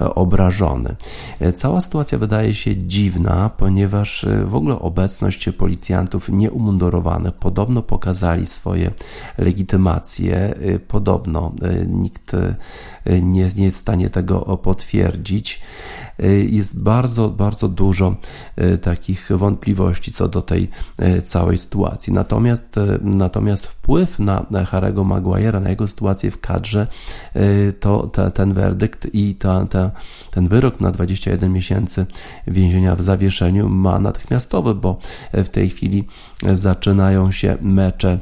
e, 0.00 0.14
obrażony. 0.14 0.96
Cała 1.54 1.80
sytuacja 1.80 2.03
sytuacja 2.04 2.18
wydaje 2.18 2.54
się 2.54 2.76
dziwna, 2.76 3.50
ponieważ 3.56 4.24
e, 4.24 4.44
w 4.46 4.54
ogóle 4.54 4.78
obecność 4.78 5.48
policjantów 5.58 6.28
nieumundurowanych 6.28 7.34
podobno 7.34 7.82
pokazali 7.82 8.46
swoje 8.46 8.90
legitymacje. 9.38 10.36
E, 10.36 10.78
podobno 10.78 11.52
e, 11.62 11.86
nikt 11.86 12.32
nie, 13.22 13.50
nie 13.56 13.64
jest 13.64 13.78
w 13.78 13.80
stanie 13.80 14.10
tego 14.10 14.40
potwierdzić. 14.56 15.62
Y, 16.22 16.48
jest 16.50 16.80
bardzo, 16.82 17.28
bardzo 17.28 17.68
dużo 17.68 18.16
y, 18.58 18.78
takich 18.78 19.28
wątpliwości 19.30 20.12
co 20.12 20.28
do 20.28 20.42
tej 20.42 20.68
y, 21.02 21.22
całej 21.22 21.58
sytuacji. 21.58 22.12
Natomiast, 22.12 22.76
natomiast 23.00 23.66
wpływ 23.66 24.18
na 24.18 24.64
Harego 24.66 25.04
Maguire'a, 25.04 25.62
na 25.62 25.70
jego 25.70 25.88
sytuację 25.88 26.30
w 26.30 26.40
kadrze, 26.40 26.86
to 27.80 28.06
ta, 28.06 28.30
ten 28.30 28.52
werdykt 28.52 29.06
i 29.12 29.34
ta, 29.34 29.66
ta, 29.66 29.90
ten 30.30 30.48
wyrok 30.48 30.80
na 30.80 30.90
21 30.90 31.52
miesięcy 31.52 32.06
więzienia 32.46 32.96
w 32.96 33.02
zawieszeniu 33.02 33.68
ma 33.68 33.98
natychmiastowy, 33.98 34.74
bo 34.74 34.98
w 35.32 35.48
tej 35.48 35.70
chwili 35.70 36.04
zaczynają 36.54 37.32
się 37.32 37.56
mecze 37.60 38.18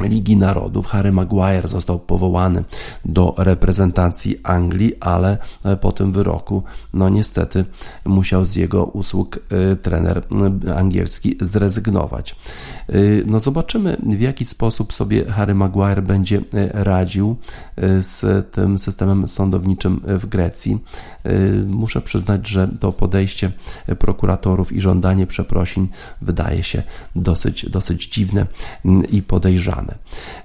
Ligi 0.00 0.36
Narodów. 0.36 0.86
Harry 0.86 1.12
Maguire 1.12 1.68
został 1.68 1.98
powołany 1.98 2.64
do 3.04 3.34
reprezentacji 3.38 4.36
Anglii, 4.42 4.94
ale 5.00 5.38
e, 5.64 5.76
po 5.76 5.92
tym 5.92 6.12
wyroku, 6.12 6.62
no 6.92 7.08
niestety, 7.08 7.64
musiał 8.04 8.44
z 8.44 8.56
jego 8.56 8.84
usług 8.84 9.36
e, 9.36 9.76
trener 9.76 10.22
e, 10.66 10.76
angielski 10.76 11.36
zrezygnować. 11.40 12.36
No 13.26 13.40
zobaczymy, 13.40 13.96
w 14.02 14.20
jaki 14.20 14.44
sposób 14.44 14.92
sobie 14.92 15.24
Harry 15.24 15.54
Maguire 15.54 16.02
będzie 16.02 16.40
radził 16.70 17.36
z 18.00 18.46
tym 18.52 18.78
systemem 18.78 19.28
sądowniczym 19.28 20.00
w 20.04 20.26
Grecji. 20.26 20.78
Muszę 21.66 22.00
przyznać, 22.00 22.48
że 22.48 22.68
to 22.80 22.92
podejście 22.92 23.52
prokuratorów 23.98 24.72
i 24.72 24.80
żądanie 24.80 25.26
przeprosin 25.26 25.88
wydaje 26.22 26.62
się 26.62 26.82
dosyć, 27.16 27.70
dosyć 27.70 28.08
dziwne 28.08 28.46
i 29.08 29.22
podejrzane. 29.22 29.89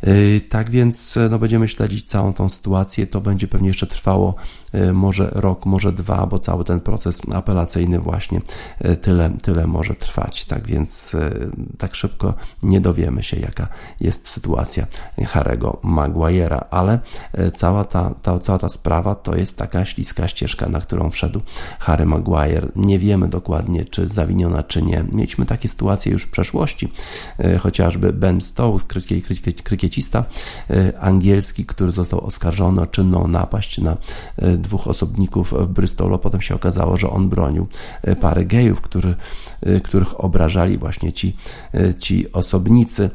Y, 0.08 0.42
tak 0.50 0.70
więc 0.70 1.20
no, 1.30 1.40
będziemy 1.40 1.68
śledzić 1.68 2.06
całą 2.06 2.34
tą 2.34 2.50
sytuację. 2.50 3.08
To 3.08 3.22
będzie 3.22 3.48
pewnie 3.48 3.68
jeszcze 3.68 3.88
trwało 3.88 4.36
może 4.94 5.30
rok, 5.34 5.66
może 5.66 5.92
dwa, 5.92 6.26
bo 6.28 6.40
cały 6.40 6.64
ten 6.64 6.80
proces 6.80 7.22
apelacyjny 7.34 8.00
właśnie 8.00 8.42
y, 8.86 8.98
tyle, 8.98 9.30
tyle 9.30 9.68
może 9.68 9.94
trwać. 9.94 10.46
Tak 10.46 10.68
więc 10.68 11.16
tak 11.78 11.96
szybko 11.96 12.34
nie 12.64 12.82
dowiemy 12.82 13.24
się, 13.24 13.40
jaka 13.40 13.68
jest 14.00 14.28
sytuacja 14.28 14.88
Harego 15.28 15.80
Maguire'a, 15.84 16.66
ale 16.72 17.00
cała 17.54 17.84
ta, 17.84 18.14
ta, 18.22 18.40
cała 18.40 18.60
ta 18.60 18.70
sprawa 18.70 19.16
to 19.16 19.36
jest 19.36 19.58
taka 19.58 19.86
śliska 19.86 20.28
ścieżka, 20.28 20.70
na 20.70 20.82
którą 20.82 21.10
wszedł 21.10 21.42
Harry 21.80 22.06
Maguire. 22.06 22.72
Nie 22.76 23.00
wiemy 23.00 23.28
dokładnie, 23.28 23.86
czy 23.86 24.08
zawiniona, 24.08 24.64
czy 24.64 24.82
nie. 24.82 25.06
Mieliśmy 25.12 25.46
takie 25.46 25.70
sytuacje 25.70 26.12
już 26.12 26.24
w 26.24 26.32
przeszłości, 26.32 26.92
chociażby 27.60 28.14
Ben 28.14 28.42
Stokes, 28.42 28.86
krytyki 28.86 29.36
krykiecista 29.64 30.26
e, 30.70 31.00
angielski, 31.00 31.66
który 31.66 31.92
został 31.92 32.26
oskarżony 32.26 32.82
o 32.82 32.88
czynną 32.88 33.28
napaść 33.28 33.78
na 33.78 33.92
e, 34.38 34.58
dwóch 34.68 34.88
osobników 34.88 35.54
w 35.54 35.68
Bristolu. 35.68 36.20
Potem 36.20 36.42
się 36.42 36.56
okazało, 36.56 36.98
że 36.98 37.10
on 37.10 37.30
bronił 37.30 37.68
e, 38.02 38.16
parę 38.16 38.46
gejów, 38.46 38.82
który, 38.82 39.16
których 39.84 40.24
obrażali 40.24 40.78
właśnie 40.78 41.14
ci, 41.14 41.36
ci 42.00 42.32
osobnicy. 42.32 43.10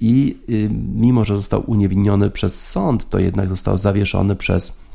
I 0.00 0.36
mimo, 0.94 1.24
że 1.24 1.36
został 1.36 1.70
uniewinniony 1.70 2.30
przez 2.30 2.68
sąd, 2.68 3.08
to 3.08 3.18
jednak 3.18 3.48
został 3.48 3.78
zawieszony 3.78 4.36
przez 4.36 4.85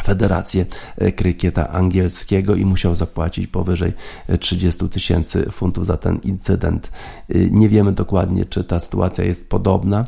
Federację 0.00 0.66
e, 0.96 1.12
Krykieta 1.12 1.68
Angielskiego 1.68 2.54
i 2.54 2.64
musiał 2.64 2.94
zapłacić 2.94 3.46
powyżej 3.46 3.92
30 4.40 4.84
e, 4.84 4.88
tysięcy 4.88 5.50
funtów 5.50 5.86
za 5.86 5.96
ten 5.96 6.16
incydent. 6.16 6.90
E, 7.28 7.38
nie 7.50 7.68
wiemy 7.68 7.92
dokładnie, 7.92 8.44
czy 8.44 8.64
ta 8.64 8.80
sytuacja 8.80 9.24
jest 9.24 9.48
podobna, 9.48 10.04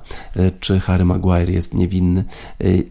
czy 0.61 0.81
Harry 0.81 1.05
Maguire 1.05 1.51
jest 1.51 1.75
niewinny, 1.75 2.25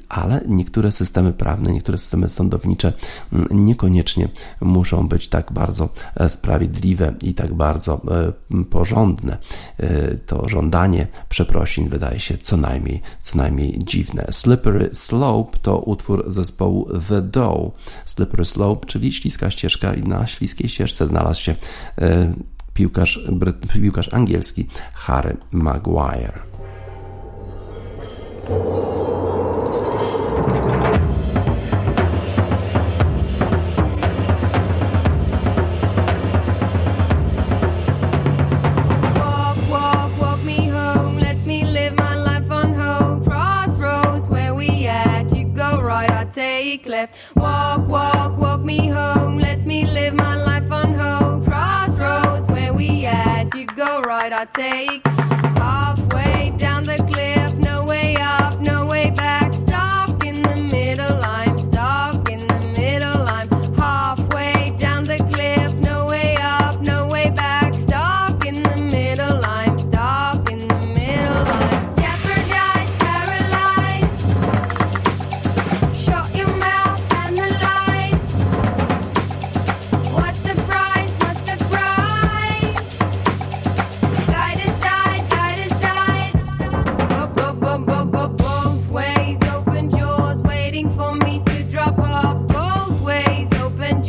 ale 0.09 0.41
niektóre 0.47 0.91
systemy 0.91 1.33
prawne, 1.33 1.73
niektóre 1.73 1.97
systemy 1.97 2.29
sądownicze 2.29 2.93
niekoniecznie 3.51 4.27
muszą 4.61 5.07
być 5.07 5.27
tak 5.27 5.51
bardzo 5.51 5.89
sprawiedliwe 6.27 7.13
i 7.21 7.33
tak 7.33 7.53
bardzo 7.53 8.01
porządne. 8.69 9.37
To 10.25 10.49
żądanie 10.49 11.07
przeprosin 11.29 11.89
wydaje 11.89 12.19
się 12.19 12.37
co 12.37 12.57
najmniej, 12.57 13.01
co 13.21 13.37
najmniej 13.37 13.79
dziwne. 13.83 14.25
Slippery 14.31 14.89
Slope 14.93 15.57
to 15.61 15.79
utwór 15.79 16.31
zespołu 16.31 16.82
The 17.09 17.21
Dow, 17.21 17.71
Slippery 18.05 18.45
Slope, 18.45 18.85
czyli 18.85 19.11
śliska 19.13 19.51
ścieżka 19.51 19.93
i 19.93 20.03
na 20.03 20.27
śliskiej 20.27 20.69
ścieżce 20.69 21.07
znalazł 21.07 21.41
się 21.41 21.55
e, 21.97 22.33
piłkarz, 22.73 23.19
piłkarz 23.73 24.13
angielski 24.13 24.67
Harry 24.93 25.37
Maguire. 25.51 26.39
Left. 46.81 47.13
Walk, 47.35 47.87
walk, 47.87 48.35
walk 48.39 48.61
me 48.61 48.87
home. 48.87 49.37
Let 49.37 49.63
me 49.63 49.85
live 49.85 50.15
my 50.15 50.35
life 50.35 50.71
on 50.71 50.95
hold. 50.95 51.45
Crossroads, 51.45 52.49
where 52.49 52.73
we 52.73 53.05
at? 53.05 53.55
You 53.55 53.67
go 53.67 54.01
right, 54.01 54.33
I 54.33 54.45
take 54.45 55.05
halfway 55.55 56.51
down 56.57 56.83
the 56.83 56.97
cliff. 57.09 57.53
No 57.59 57.85
way 57.85 58.15
up, 58.19 58.59
no 58.59 58.87
way 58.87 59.02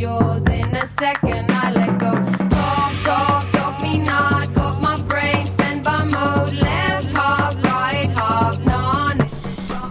jaws. 0.05 0.43
In 0.61 0.75
a 0.75 0.85
second, 1.01 1.45
I 1.63 1.71
let 1.77 1.93
go. 2.03 2.11
Talk, 2.55 2.93
talk, 3.07 3.43
talk 3.55 3.75
me 3.83 3.93
not. 3.97 4.47
My 4.81 4.95
brain, 5.09 5.47
standby 5.47 6.03
mode. 6.15 6.53
Left 6.67 7.09
half, 7.19 7.53
right 7.63 8.11
half, 8.17 8.55
none. 8.65 9.19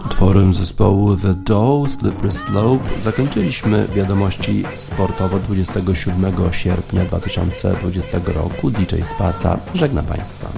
Utworem 0.04 0.54
zespołu 0.54 1.16
The 1.16 1.34
Doe, 1.34 1.88
Slippery 1.88 2.32
Slope 2.32 3.00
zakończyliśmy 3.00 3.88
wiadomości 3.94 4.64
sportowo 4.76 5.38
27 5.38 6.32
sierpnia 6.52 7.04
2020 7.04 8.18
roku. 8.26 8.70
DJ 8.70 9.02
Spaca 9.02 9.58
żegna 9.74 10.02
Państwa. 10.02 10.48